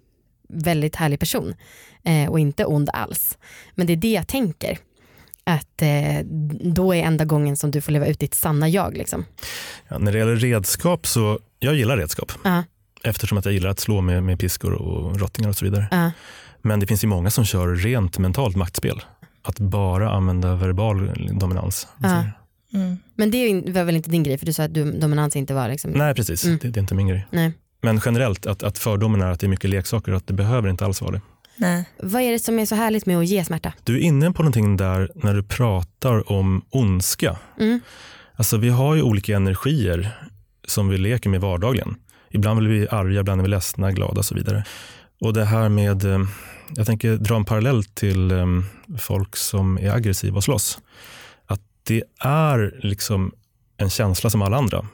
väldigt 0.50 0.96
härlig 0.96 1.20
person 1.20 1.56
eh, 2.04 2.30
och 2.30 2.40
inte 2.40 2.66
ond 2.66 2.90
alls. 2.94 3.38
Men 3.76 3.88
det 3.88 3.94
är 3.94 3.98
det 3.98 4.12
jag 4.12 4.28
tänker 4.28 4.78
att 5.44 5.82
eh, 5.82 6.26
då 6.62 6.96
är 6.96 7.04
enda 7.04 7.26
gången 7.26 7.58
som 7.58 7.72
du 7.72 7.82
får 7.82 7.92
leva 7.92 8.08
ut 8.08 8.20
ditt 8.20 8.34
sanna 8.34 8.70
jag. 8.70 8.98
Liksom. 8.98 9.26
Ja, 9.88 9.98
när 9.98 10.12
det 10.12 10.18
gäller 10.18 10.36
redskap 10.36 11.08
så, 11.08 11.40
jag 11.60 11.76
gillar 11.76 11.98
redskap. 11.98 12.32
Uh 12.32 12.38
-huh. 12.44 12.64
Eftersom 13.04 13.38
att 13.38 13.46
jag 13.46 13.54
gillar 13.54 13.70
att 13.70 13.80
slå 13.80 14.02
med, 14.02 14.24
med 14.24 14.40
piskor 14.40 14.74
och 14.74 15.20
rottingar 15.20 15.50
och 15.50 15.58
så 15.58 15.66
vidare. 15.66 15.88
Uh. 15.94 16.10
Men 16.62 16.80
det 16.80 16.88
finns 16.88 17.04
ju 17.04 17.08
många 17.08 17.30
som 17.30 17.46
kör 17.46 17.76
rent 17.76 18.18
mentalt 18.18 18.56
maktspel. 18.56 19.02
Att 19.42 19.60
bara 19.60 20.12
använda 20.12 20.56
verbal 20.56 21.12
dominans. 21.40 21.88
Uh 22.06 22.22
mm. 22.74 22.98
Men 23.16 23.32
det 23.32 23.72
var 23.72 23.84
väl 23.84 23.96
inte 23.96 24.10
din 24.10 24.24
grej 24.24 24.38
för 24.38 24.46
du 24.46 24.54
sa 24.54 24.64
att 24.64 24.74
du, 24.74 24.92
dominans 24.92 25.36
inte 25.36 25.54
var 25.54 25.70
liksom... 25.70 25.92
Nej 25.92 26.16
precis, 26.16 26.46
mm. 26.46 26.60
det, 26.62 26.70
det, 26.70 26.80
är 26.80 26.82
inte 26.82 26.96
min 26.96 27.08
grej. 27.08 27.28
Nej. 27.32 27.54
Men 27.82 28.02
generellt 28.06 28.46
att, 28.46 28.64
att 28.64 28.78
fördomen 28.78 29.22
är 29.22 29.32
att 29.32 29.40
det 29.40 29.46
är 29.46 29.50
mycket 29.50 29.70
leksaker 29.70 30.12
och 30.12 30.18
att 30.18 30.28
det 30.28 30.34
behöver 30.34 30.70
inte 30.70 30.86
alls 30.86 31.02
vara 31.02 31.12
det. 31.12 31.22
Nej. 31.56 31.90
Vad 32.00 32.22
är 32.22 32.32
det 32.32 32.40
som 32.40 32.60
är 32.60 32.66
så 32.66 32.76
härligt 32.76 33.06
med 33.06 33.18
att 33.18 33.26
ge 33.26 33.46
smärta? 33.46 33.74
Du 33.84 33.96
är 33.96 34.02
inne 34.02 34.32
på 34.32 34.44
någonting 34.44 34.78
där 34.78 35.12
när 35.16 35.34
du 35.34 35.44
pratar 35.44 36.32
om 36.32 36.66
ondska. 36.70 37.38
Mm. 37.60 37.80
Alltså 38.36 38.58
vi 38.58 38.70
har 38.70 38.96
ju 38.96 39.02
olika 39.02 39.36
energier 39.36 40.18
som 40.68 40.90
vi 40.90 40.98
leker 40.98 41.30
med 41.30 41.42
vardagligen. 41.42 41.96
Ibland 42.32 42.60
blir 42.60 42.70
vi 42.70 42.88
arga, 42.88 43.20
ibland 43.20 43.42
är 43.42 43.44
vi 43.44 43.50
ledsna, 43.50 43.92
glada 43.92 44.20
och 44.20 44.26
så 44.26 44.36
vidare. 44.36 44.64
Och 45.20 45.34
det 45.34 45.46
här 45.46 45.70
med, 45.70 46.06
eh, 46.06 46.20
jag 46.76 46.86
tänker 46.86 47.16
dra 47.16 47.36
en 47.36 47.46
parallell 47.46 47.84
till 47.84 48.32
eh, 48.32 48.46
folk 49.00 49.36
som 49.36 49.78
är 49.78 49.92
aggressiva 49.92 50.38
och 50.38 50.44
slåss. 50.44 50.80
Att 51.46 51.62
det 51.84 52.04
är 52.20 52.80
liksom 52.80 53.32
en 53.78 53.90
känsla 53.90 54.30
som 54.30 54.42
alla 54.42 54.58
andra. 54.58 54.86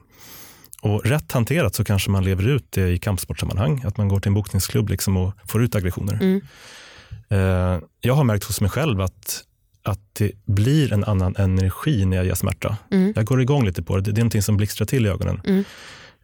Och 0.82 1.06
rätt 1.06 1.32
hanterat 1.32 1.76
så 1.76 1.84
kanske 1.84 2.12
man 2.12 2.24
lever 2.24 2.48
ut 2.48 2.72
det 2.72 2.90
i 2.90 2.98
kampsportsammanhang. 2.98 3.84
Att 3.86 3.98
man 3.98 4.08
går 4.08 4.20
till 4.20 4.30
en 4.30 4.34
boxningsklubb 4.34 4.90
liksom 4.90 5.18
och 5.18 5.34
får 5.48 5.64
ut 5.64 5.76
aggressioner. 5.76 6.14
Mm. 6.14 6.42
Eh, 7.30 7.82
jag 8.02 8.14
har 8.14 8.24
märkt 8.24 8.44
hos 8.44 8.62
mig 8.62 8.70
själv 8.70 9.02
att, 9.02 9.44
att 9.84 10.00
det 10.14 10.32
blir 10.46 10.94
en 10.94 11.04
annan 11.04 11.36
energi 11.36 12.06
när 12.06 12.18
jag 12.18 12.26
ger 12.26 12.36
smärta. 12.36 12.78
Mm. 12.92 13.14
Jag 13.16 13.26
går 13.26 13.42
igång 13.42 13.66
lite 13.66 13.84
på 13.84 13.96
det. 13.96 14.02
Det 14.02 14.12
är 14.12 14.24
någonting 14.24 14.42
som 14.42 14.58
blixtrar 14.58 14.86
till 14.86 15.06
i 15.06 15.10
ögonen. 15.10 15.42
Mm. 15.46 15.64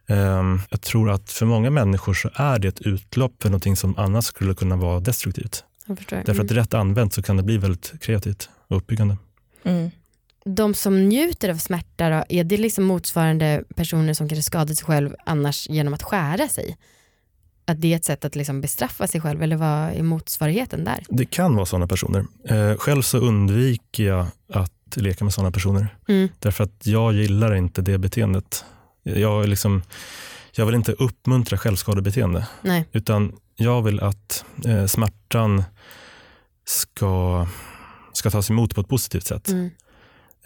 Eh, 0.06 0.42
jag 0.70 0.80
tror 0.80 1.10
att 1.10 1.32
för 1.32 1.46
många 1.46 1.70
människor 1.70 2.14
så 2.14 2.30
är 2.34 2.58
det 2.58 2.68
ett 2.68 2.80
utlopp 2.80 3.42
för 3.42 3.48
någonting 3.48 3.76
som 3.76 3.98
annars 3.98 4.24
skulle 4.24 4.54
kunna 4.54 4.76
vara 4.76 5.00
destruktivt. 5.00 5.64
Därför 5.86 6.16
att 6.16 6.38
mm. 6.38 6.48
rätt 6.48 6.74
använt 6.74 7.14
så 7.14 7.22
kan 7.22 7.36
det 7.36 7.42
bli 7.42 7.58
väldigt 7.58 7.92
kreativt 8.00 8.48
och 8.68 8.76
uppbyggande. 8.76 9.16
Mm 9.64 9.90
de 10.44 10.74
som 10.74 11.08
njuter 11.08 11.48
av 11.48 11.56
smärta 11.56 12.10
då, 12.10 12.24
är 12.28 12.44
det 12.44 12.56
liksom 12.56 12.84
motsvarande 12.84 13.64
personer 13.76 14.14
som 14.14 14.28
kanske 14.28 14.42
skadar 14.42 14.74
sig 14.74 14.84
själv 14.86 15.14
annars 15.26 15.68
genom 15.68 15.94
att 15.94 16.02
skära 16.02 16.48
sig? 16.48 16.76
Att 17.66 17.80
det 17.80 17.92
är 17.92 17.96
ett 17.96 18.04
sätt 18.04 18.24
att 18.24 18.36
liksom 18.36 18.60
bestraffa 18.60 19.06
sig 19.06 19.20
själv 19.20 19.42
eller 19.42 19.56
vad 19.56 19.92
är 19.92 20.02
motsvarigheten 20.02 20.84
där? 20.84 21.04
Det 21.08 21.24
kan 21.24 21.54
vara 21.54 21.66
sådana 21.66 21.86
personer. 21.86 22.24
Eh, 22.44 22.76
själv 22.76 23.02
så 23.02 23.18
undviker 23.18 24.04
jag 24.04 24.26
att 24.52 24.96
leka 24.96 25.24
med 25.24 25.34
sådana 25.34 25.50
personer. 25.50 25.96
Mm. 26.08 26.28
Därför 26.38 26.64
att 26.64 26.86
jag 26.86 27.14
gillar 27.14 27.54
inte 27.54 27.82
det 27.82 27.98
beteendet. 27.98 28.64
Jag, 29.04 29.48
liksom, 29.48 29.82
jag 30.52 30.66
vill 30.66 30.74
inte 30.74 30.92
uppmuntra 30.92 31.58
självskadebeteende. 31.58 32.46
Nej. 32.62 32.88
Utan 32.92 33.32
jag 33.56 33.82
vill 33.82 34.00
att 34.00 34.44
eh, 34.66 34.86
smärtan 34.86 35.64
ska, 36.64 37.46
ska 38.12 38.30
tas 38.30 38.50
emot 38.50 38.74
på 38.74 38.80
ett 38.80 38.88
positivt 38.88 39.26
sätt. 39.26 39.48
Mm. 39.48 39.70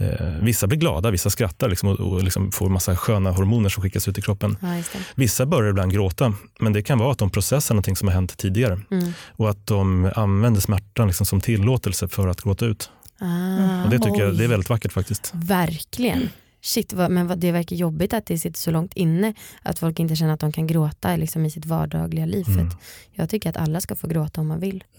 Eh, 0.00 0.42
vissa 0.42 0.66
blir 0.66 0.78
glada, 0.78 1.10
vissa 1.10 1.30
skrattar 1.30 1.68
liksom, 1.68 1.88
och, 1.88 2.00
och 2.00 2.22
liksom 2.22 2.52
får 2.52 2.68
massa 2.68 2.96
sköna 2.96 3.30
hormoner 3.30 3.68
som 3.68 3.82
skickas 3.82 4.08
ut 4.08 4.18
i 4.18 4.22
kroppen. 4.22 4.56
Ja, 4.60 5.00
vissa 5.14 5.46
börjar 5.46 5.70
ibland 5.70 5.92
gråta, 5.92 6.34
men 6.60 6.72
det 6.72 6.82
kan 6.82 6.98
vara 6.98 7.12
att 7.12 7.18
de 7.18 7.30
processar 7.30 7.74
någonting 7.74 7.96
som 7.96 8.08
har 8.08 8.14
hänt 8.14 8.36
tidigare. 8.36 8.80
Mm. 8.90 9.12
Och 9.28 9.50
att 9.50 9.66
de 9.66 10.12
använder 10.16 10.60
smärtan 10.60 11.06
liksom 11.06 11.26
som 11.26 11.40
tillåtelse 11.40 12.08
för 12.08 12.28
att 12.28 12.42
gråta 12.42 12.66
ut. 12.66 12.90
Ah, 13.20 13.84
och 13.84 13.90
det 13.90 13.98
tycker 13.98 14.12
oj. 14.12 14.20
jag 14.20 14.36
det 14.36 14.44
är 14.44 14.48
väldigt 14.48 14.70
vackert 14.70 14.92
faktiskt. 14.92 15.32
Verkligen. 15.34 16.28
Shit, 16.62 16.92
vad, 16.92 17.10
men 17.10 17.26
vad, 17.26 17.38
det 17.38 17.52
verkar 17.52 17.76
jobbigt 17.76 18.12
att 18.12 18.26
det 18.26 18.38
sitter 18.38 18.58
så 18.58 18.70
långt 18.70 18.92
inne 18.94 19.34
att 19.62 19.78
folk 19.78 20.00
inte 20.00 20.16
känner 20.16 20.34
att 20.34 20.40
de 20.40 20.52
kan 20.52 20.66
gråta 20.66 21.16
liksom, 21.16 21.46
i 21.46 21.50
sitt 21.50 21.66
vardagliga 21.66 22.26
liv. 22.26 22.48
Mm. 22.48 22.68
jag 23.12 23.30
tycker 23.30 23.50
att 23.50 23.56
alla 23.56 23.80
ska 23.80 23.94
få 23.94 24.06
gråta 24.06 24.40
om 24.40 24.48
man 24.48 24.60
vill. 24.60 24.84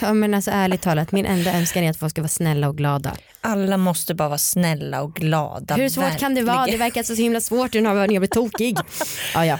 Ja 0.00 0.14
men 0.14 0.34
alltså 0.34 0.50
ärligt 0.50 0.82
talat, 0.82 1.12
min 1.12 1.26
enda 1.26 1.52
önskan 1.52 1.84
är 1.84 1.90
att 1.90 1.96
folk 1.96 2.10
ska 2.10 2.22
vara 2.22 2.28
snälla 2.28 2.68
och 2.68 2.76
glada. 2.76 3.16
Alla 3.40 3.76
måste 3.76 4.14
bara 4.14 4.28
vara 4.28 4.38
snälla 4.38 5.02
och 5.02 5.14
glada. 5.14 5.74
Hur 5.74 5.88
svårt 5.88 6.04
verkligen. 6.04 6.18
kan 6.18 6.34
det 6.34 6.42
vara? 6.42 6.66
Det 6.66 6.76
verkar 6.76 7.02
så 7.02 7.14
himla 7.14 7.40
svårt 7.40 7.74
när 7.74 7.94
jag 7.94 8.08
blir 8.08 8.26
tokig. 8.26 8.78
Ja, 9.34 9.46
ja. 9.46 9.58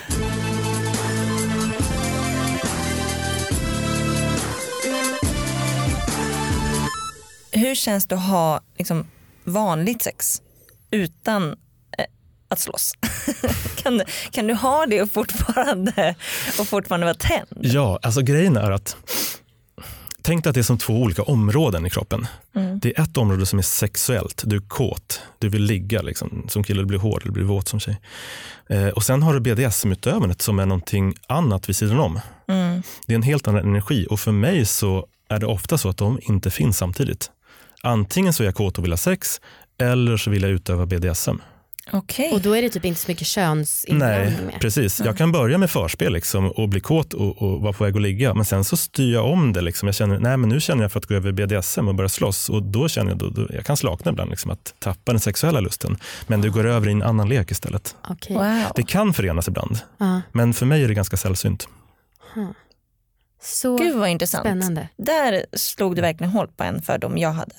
Hur 7.53 7.75
känns 7.75 8.07
det 8.07 8.15
att 8.15 8.29
ha 8.29 8.61
liksom, 8.77 9.07
vanligt 9.45 10.03
sex 10.03 10.43
utan 10.91 11.49
eh, 11.99 12.05
att 12.49 12.59
slåss? 12.59 12.93
kan, 13.77 14.03
kan 14.31 14.47
du 14.47 14.55
ha 14.55 14.87
det 14.87 15.03
och 15.03 15.11
fortfarande, 15.11 16.15
och 16.59 16.69
fortfarande 16.69 17.07
vara 17.07 17.15
tänd? 17.15 17.59
Ja, 17.61 17.99
alltså 18.03 18.23
grejen 18.23 18.57
är 18.57 18.71
att 18.71 18.97
Tänk 20.29 20.45
dig 20.45 20.51
att 20.51 20.55
det 20.55 20.61
är 20.61 20.63
som 20.63 20.79
två 20.79 20.95
olika 20.95 21.23
områden 21.23 21.87
i 21.87 21.91
kroppen. 21.91 22.27
Mm. 22.55 22.79
Det 22.79 22.99
är 22.99 23.03
ett 23.03 23.17
område 23.17 23.47
som 23.47 23.59
är 23.59 23.63
sexuellt, 23.63 24.43
du 24.47 24.57
är 24.57 24.61
kåt, 24.61 25.23
du 25.39 25.49
vill 25.49 25.63
ligga 25.63 26.03
liksom. 26.03 26.47
som 26.49 26.65
kille, 26.65 26.83
du 26.83 26.87
blir 26.87 26.99
hård 26.99 27.23
eller 27.23 27.33
blir 27.33 27.45
våt 27.45 27.69
som 27.69 27.81
tjej. 27.81 28.01
Eh, 28.67 28.89
och 28.89 29.03
sen 29.03 29.23
har 29.23 29.35
du 29.35 29.41
BDSM-utövandet 29.41 30.43
som 30.43 30.59
är 30.59 30.67
någonting 30.67 31.15
annat 31.27 31.69
vid 31.69 31.77
sidan 31.77 32.01
om. 32.01 32.21
Mm. 32.49 32.83
Det 33.07 33.13
är 33.13 33.15
en 33.15 33.23
helt 33.23 33.49
annan 33.49 33.65
energi 33.65 34.07
och 34.11 34.21
för 34.21 34.33
mig 34.33 34.67
så 34.67 35.07
är 35.29 35.39
det 35.39 35.47
ofta 35.47 35.79
så 35.79 35.89
att 35.89 35.97
de 35.97 36.21
inte 36.23 36.51
finns 36.51 36.79
samtidigt. 36.79 37.31
Antingen 37.83 38.33
så 38.33 38.43
är 38.43 38.45
jag 38.45 38.55
kåt 38.55 38.79
och 38.79 38.85
vill 38.85 38.93
ha 38.93 38.97
sex 38.97 39.41
eller 39.79 40.17
så 40.17 40.31
vill 40.31 40.43
jag 40.43 40.51
utöva 40.51 40.87
BDSM. 40.87 41.37
Okay. 41.93 42.31
Och 42.33 42.41
då 42.41 42.57
är 42.57 42.63
det 42.63 42.71
typ 42.71 42.85
inte 42.85 43.01
så 43.01 43.11
mycket 43.11 43.27
könsinblandning 43.27 44.33
Nej, 44.33 44.45
med. 44.45 44.61
precis. 44.61 45.01
Jag 45.01 45.17
kan 45.17 45.33
börja 45.33 45.59
med 45.59 45.71
förspel 45.71 46.13
liksom, 46.13 46.51
och 46.51 46.69
bli 46.69 46.81
kåt 46.81 47.15
och, 47.15 47.43
och 47.43 47.61
vara 47.61 47.73
på 47.73 47.85
väg 47.85 47.97
att 47.97 48.03
ligga. 48.03 48.35
Men 48.35 48.45
sen 48.45 48.65
så 48.65 48.77
styr 48.77 49.13
jag 49.13 49.27
om 49.27 49.53
det. 49.53 49.61
Liksom. 49.61 49.89
Jag 49.89 49.95
känner, 49.95 50.19
nej 50.19 50.37
men 50.37 50.49
nu 50.49 50.61
känner 50.61 50.83
jag 50.83 50.93
för 50.93 50.99
att 50.99 51.07
gå 51.07 51.15
över 51.15 51.33
BDSM 51.33 51.89
och 51.89 51.95
börja 51.95 52.09
slåss. 52.09 52.49
Och 52.49 52.63
då 52.63 52.89
känner 52.89 53.11
jag, 53.11 53.19
då, 53.19 53.31
då, 53.31 53.47
jag 53.51 53.65
kan 53.65 53.77
slakna 53.77 54.11
ibland, 54.11 54.31
liksom, 54.31 54.51
att 54.51 54.75
tappa 54.79 55.13
den 55.13 55.21
sexuella 55.21 55.61
lusten. 55.61 55.97
Men 56.27 56.41
du 56.41 56.51
går 56.51 56.67
över 56.67 56.89
i 56.89 56.93
en 56.93 57.03
annan 57.03 57.29
lek 57.29 57.51
istället. 57.51 57.97
Okay. 58.09 58.37
Wow. 58.37 58.73
Det 58.75 58.83
kan 58.83 59.15
förenas 59.15 59.49
ibland. 59.49 59.81
Uh. 60.01 60.19
Men 60.33 60.55
för 60.55 60.67
mig 60.67 60.85
är 60.85 60.89
det 60.89 60.95
ganska 60.95 61.17
sällsynt. 61.17 61.69
Huh. 62.35 62.51
Så 63.43 63.77
Gud 63.77 63.97
vad 63.97 64.09
intressant. 64.09 64.43
Spännande. 64.43 64.89
Där 64.97 65.47
slog 65.53 65.97
du 65.97 66.03
verkligen 66.03 66.33
hål 66.33 66.49
på 66.57 66.65
en 66.65 66.83
fördom 66.83 67.19
jag 67.19 67.33
hade. 67.33 67.55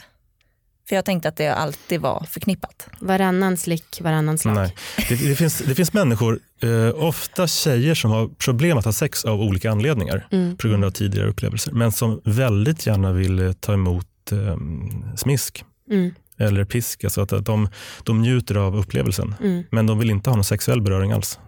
För 0.90 0.96
jag 0.96 1.06
tänkte 1.06 1.30
att 1.30 1.36
det 1.36 1.56
alltid 1.56 2.02
var 2.02 2.26
förknippat. 2.30 2.88
Varannan 3.00 3.58
slick, 3.58 4.02
varannan 4.02 4.38
slag. 4.38 4.56
Nej. 4.56 4.76
Det, 5.10 5.16
det, 5.16 5.36
finns, 5.36 5.58
det 5.58 5.76
finns 5.76 5.94
människor, 5.94 6.40
eh, 6.62 7.04
ofta 7.04 7.48
tjejer 7.48 7.96
som 7.96 8.12
har 8.12 8.28
problem 8.28 8.78
att 8.78 8.86
ha 8.86 8.92
sex 8.92 9.26
av 9.26 9.42
olika 9.42 9.72
anledningar 9.72 10.28
mm. 10.32 10.58
på 10.58 10.68
grund 10.68 10.86
av 10.86 10.92
tidigare 10.92 11.30
upplevelser. 11.30 11.72
Men 11.72 11.92
som 11.92 12.22
väldigt 12.24 12.86
gärna 12.88 13.12
vill 13.12 13.40
eh, 13.40 13.52
ta 13.52 13.74
emot 13.74 14.32
eh, 14.32 14.58
smisk. 15.16 15.64
Mm. 15.92 16.14
Eller 16.38 16.66
pisk, 16.66 17.04
alltså 17.04 17.22
att, 17.22 17.34
att 17.34 17.46
de, 17.46 17.70
de 18.04 18.22
njuter 18.22 18.56
av 18.56 18.78
upplevelsen. 18.78 19.36
Mm. 19.42 19.64
Men 19.72 19.88
de 19.88 20.00
vill 20.00 20.10
inte 20.10 20.30
ha 20.30 20.36
någon 20.36 20.44
sexuell 20.44 20.82
beröring 20.82 21.12
alls. 21.12 21.40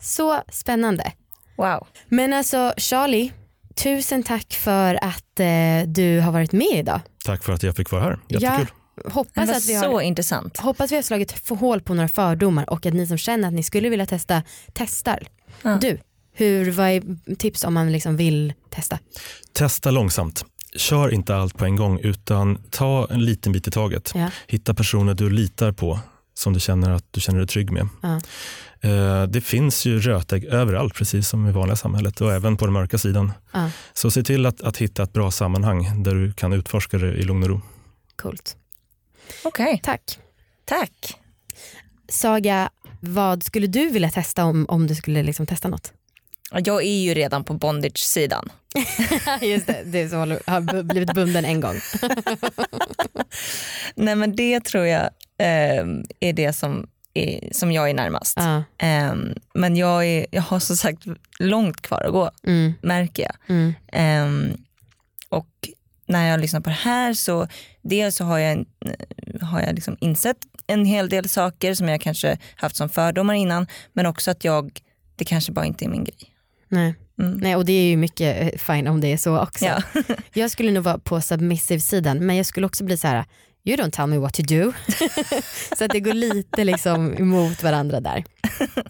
Så 0.00 0.42
spännande. 0.52 1.12
Wow. 1.56 1.86
Men 2.08 2.32
alltså 2.32 2.74
Charlie, 2.76 3.32
tusen 3.74 4.22
tack 4.22 4.52
för 4.52 4.94
att 4.94 5.40
eh, 5.40 5.88
du 5.88 6.20
har 6.20 6.32
varit 6.32 6.52
med 6.52 6.78
idag. 6.78 7.00
Tack 7.24 7.44
för 7.44 7.52
att 7.52 7.62
jag 7.62 7.76
fick 7.76 7.90
vara 7.90 8.02
här. 8.02 8.18
Jättekul. 8.28 8.66
Ja, 9.04 9.10
hoppas 9.10 9.50
att 9.50 9.66
vi 9.68 9.74
har, 9.74 9.84
så 9.84 10.00
intressant. 10.00 10.58
Hoppas 10.58 10.92
vi 10.92 10.96
har 10.96 11.02
slagit 11.02 11.48
hål 11.48 11.80
på 11.80 11.94
några 11.94 12.08
fördomar 12.08 12.70
och 12.70 12.86
att 12.86 12.94
ni 12.94 13.06
som 13.06 13.18
känner 13.18 13.48
att 13.48 13.54
ni 13.54 13.62
skulle 13.62 13.88
vilja 13.88 14.06
testa 14.06 14.42
testar. 14.72 15.22
Ja. 15.62 15.78
Du, 15.80 15.98
hur, 16.32 16.70
vad 16.70 16.88
är 16.88 17.34
tips 17.36 17.64
om 17.64 17.74
man 17.74 17.92
liksom 17.92 18.16
vill 18.16 18.52
testa? 18.70 18.98
Testa 19.52 19.90
långsamt. 19.90 20.44
Kör 20.76 21.14
inte 21.14 21.36
allt 21.36 21.58
på 21.58 21.64
en 21.64 21.76
gång 21.76 21.98
utan 21.98 22.62
ta 22.70 23.06
en 23.10 23.24
liten 23.24 23.52
bit 23.52 23.68
i 23.68 23.70
taget. 23.70 24.12
Ja. 24.14 24.30
Hitta 24.46 24.74
personer 24.74 25.14
du 25.14 25.30
litar 25.30 25.72
på 25.72 26.00
som 26.34 26.52
du 26.52 26.60
känner 26.60 26.90
att 26.90 27.04
du 27.10 27.20
känner 27.20 27.38
dig 27.38 27.48
trygg 27.48 27.70
med. 27.70 27.88
Ja. 28.02 28.20
Eh, 28.88 29.22
det 29.26 29.40
finns 29.40 29.86
ju 29.86 30.00
rötägg 30.00 30.44
överallt, 30.44 30.94
precis 30.94 31.28
som 31.28 31.48
i 31.48 31.52
vanliga 31.52 31.76
samhället 31.76 32.20
och 32.20 32.32
även 32.32 32.56
på 32.56 32.64
den 32.64 32.72
mörka 32.72 32.98
sidan. 32.98 33.32
Ja. 33.52 33.70
Så 33.92 34.10
se 34.10 34.22
till 34.22 34.46
att, 34.46 34.60
att 34.60 34.76
hitta 34.76 35.02
ett 35.02 35.12
bra 35.12 35.30
sammanhang 35.30 36.02
där 36.02 36.14
du 36.14 36.32
kan 36.32 36.52
utforska 36.52 36.98
det 36.98 37.12
i 37.12 37.22
lugn 37.22 37.42
och 37.42 37.48
ro. 37.48 37.60
Coolt. 38.16 38.56
Okej. 39.44 39.64
Okay. 39.64 39.78
Tack. 39.78 40.18
Tack. 40.64 41.18
Saga, 42.08 42.70
vad 43.00 43.42
skulle 43.42 43.66
du 43.66 43.88
vilja 43.88 44.10
testa 44.10 44.44
om, 44.44 44.66
om 44.68 44.86
du 44.86 44.94
skulle 44.94 45.22
liksom 45.22 45.46
testa 45.46 45.68
något? 45.68 45.92
Jag 46.50 46.82
är 46.82 47.00
ju 47.00 47.14
redan 47.14 47.44
på 47.44 47.54
bondage-sidan. 47.54 48.48
Just 49.40 49.66
det, 49.66 49.82
det 49.84 50.08
som 50.08 50.18
har 50.46 50.82
blivit 50.82 51.14
bunden 51.14 51.44
en 51.44 51.60
gång. 51.60 51.80
Nej 53.94 54.16
men 54.16 54.36
det 54.36 54.60
tror 54.60 54.86
jag 54.86 55.10
är 56.20 56.32
det 56.32 56.52
som 56.52 56.86
är, 57.14 57.48
som 57.52 57.72
jag 57.72 57.90
är 57.90 57.94
närmast. 57.94 58.38
Um, 58.82 59.34
men 59.54 59.76
jag, 59.76 60.06
är, 60.06 60.26
jag 60.30 60.42
har 60.42 60.58
som 60.58 60.76
sagt 60.76 61.02
långt 61.38 61.82
kvar 61.82 62.02
att 62.02 62.12
gå, 62.12 62.30
mm. 62.46 62.72
märker 62.82 63.22
jag. 63.22 63.34
Mm. 63.56 63.74
Um, 64.26 64.64
och 65.28 65.68
när 66.06 66.30
jag 66.30 66.40
lyssnar 66.40 66.60
på 66.60 66.70
det 66.70 66.76
här 66.76 67.14
så 67.14 67.48
dels 67.82 68.16
så 68.16 68.24
har 68.24 68.38
jag, 68.38 68.64
har 69.40 69.60
jag 69.60 69.74
liksom 69.74 69.96
insett 70.00 70.36
en 70.66 70.84
hel 70.84 71.08
del 71.08 71.28
saker 71.28 71.74
som 71.74 71.88
jag 71.88 72.00
kanske 72.00 72.38
haft 72.56 72.76
som 72.76 72.88
fördomar 72.88 73.34
innan 73.34 73.66
men 73.92 74.06
också 74.06 74.30
att 74.30 74.44
jag, 74.44 74.80
det 75.16 75.24
kanske 75.24 75.52
bara 75.52 75.66
inte 75.66 75.84
är 75.84 75.88
min 75.88 76.04
grej. 76.04 76.34
Nej. 76.68 76.94
Mm. 77.18 77.38
Nej, 77.38 77.56
och 77.56 77.64
det 77.64 77.72
är 77.72 77.84
ju 77.84 77.96
mycket 77.96 78.42
eh, 78.42 78.58
fine 78.58 78.88
om 78.88 79.00
det 79.00 79.12
är 79.12 79.16
så 79.16 79.38
också. 79.38 79.64
Ja. 79.64 79.82
jag 80.32 80.50
skulle 80.50 80.72
nog 80.72 80.84
vara 80.84 80.98
på 80.98 81.20
submissive-sidan 81.20 82.26
men 82.26 82.36
jag 82.36 82.46
skulle 82.46 82.66
också 82.66 82.84
bli 82.84 82.96
så 82.96 83.08
här, 83.08 83.24
you 83.64 83.76
don't 83.76 83.90
tell 83.90 84.06
me 84.06 84.18
what 84.18 84.34
to 84.34 84.42
do. 84.42 84.72
så 85.78 85.84
att 85.84 85.90
det 85.90 86.00
går 86.00 86.14
lite 86.14 86.64
liksom 86.64 87.14
emot 87.16 87.62
varandra 87.62 88.00
där. 88.00 88.24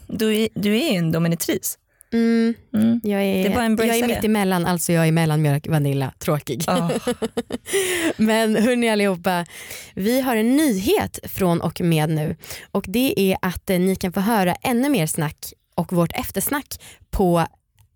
Du, 0.07 0.37
är, 0.37 0.49
du 0.55 0.77
är 0.77 0.91
ju 0.93 0.97
en 0.97 1.13
dominitris. 1.13 1.79
Mm. 2.13 2.55
Mm. 2.75 3.01
Jag, 3.05 3.23
är, 3.23 3.51
jag 3.87 3.97
är 3.97 4.07
mitt 4.07 4.25
emellan, 4.25 4.67
alltså 4.67 4.93
jag 4.93 5.09
är 5.09 5.13
mellanmjölk, 5.13 5.69
vanilla, 5.69 6.13
tråkig. 6.19 6.65
Oh. 6.69 6.91
Men 8.17 8.57
hörni 8.57 8.91
allihopa, 8.91 9.47
vi 9.95 10.21
har 10.21 10.37
en 10.37 10.57
nyhet 10.57 11.19
från 11.25 11.61
och 11.61 11.81
med 11.81 12.09
nu 12.11 12.37
och 12.71 12.85
det 12.89 13.15
är 13.21 13.37
att 13.43 13.71
eh, 13.71 13.79
ni 13.79 13.97
kan 13.97 14.13
få 14.13 14.21
höra 14.21 14.55
ännu 14.55 14.89
mer 14.89 15.07
snack 15.07 15.53
och 15.75 15.93
vårt 15.93 16.13
eftersnack 16.13 16.81
på 17.11 17.47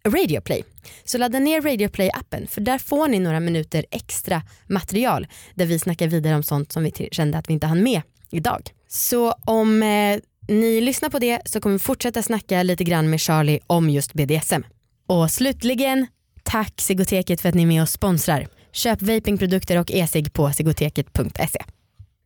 Radioplay. 0.06 0.64
Så 1.04 1.18
ladda 1.18 1.38
ner 1.38 1.60
Radioplay 1.60 2.10
appen 2.14 2.46
för 2.46 2.60
där 2.60 2.78
får 2.78 3.08
ni 3.08 3.18
några 3.18 3.40
minuter 3.40 3.86
extra 3.90 4.42
material 4.66 5.26
där 5.54 5.66
vi 5.66 5.78
snackar 5.78 6.08
vidare 6.08 6.34
om 6.34 6.42
sånt 6.42 6.72
som 6.72 6.82
vi 6.82 7.08
kände 7.12 7.38
att 7.38 7.48
vi 7.48 7.52
inte 7.52 7.66
hann 7.66 7.82
med 7.82 8.02
idag. 8.30 8.70
Så 8.88 9.32
om 9.32 9.82
eh, 9.82 10.18
ni 10.48 10.80
lyssnar 10.80 11.08
på 11.08 11.18
det 11.18 11.42
så 11.44 11.60
kommer 11.60 11.72
vi 11.72 11.78
fortsätta 11.78 12.22
snacka 12.22 12.62
lite 12.62 12.84
grann 12.84 13.10
med 13.10 13.20
Charlie 13.20 13.60
om 13.66 13.90
just 13.90 14.12
BDSM. 14.12 14.62
Och 15.06 15.30
slutligen, 15.30 16.06
tack 16.42 16.80
Sigoteket 16.80 17.40
för 17.40 17.48
att 17.48 17.54
ni 17.54 17.62
är 17.62 17.66
med 17.66 17.82
och 17.82 17.88
sponsrar. 17.88 18.46
Köp 18.72 19.02
vapingprodukter 19.02 19.78
och 19.78 19.90
e-cigg 19.90 20.32
på 20.32 20.52
sigoteket.se. 20.52 21.64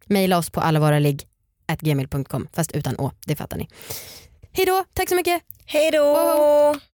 Maila 0.06 0.38
oss 0.38 0.50
på 0.50 0.60
alla 0.60 0.80
våra 0.80 0.98
ligg 0.98 1.22
gmail.com 1.80 2.48
fast 2.52 2.72
utan 2.72 2.98
å, 2.98 3.12
det 3.26 3.36
fattar 3.36 3.56
ni. 3.56 3.68
Hej 4.52 4.66
då, 4.66 4.84
tack 4.92 5.08
så 5.08 5.14
mycket. 5.14 5.42
Hej 5.66 5.90
då. 5.90 6.80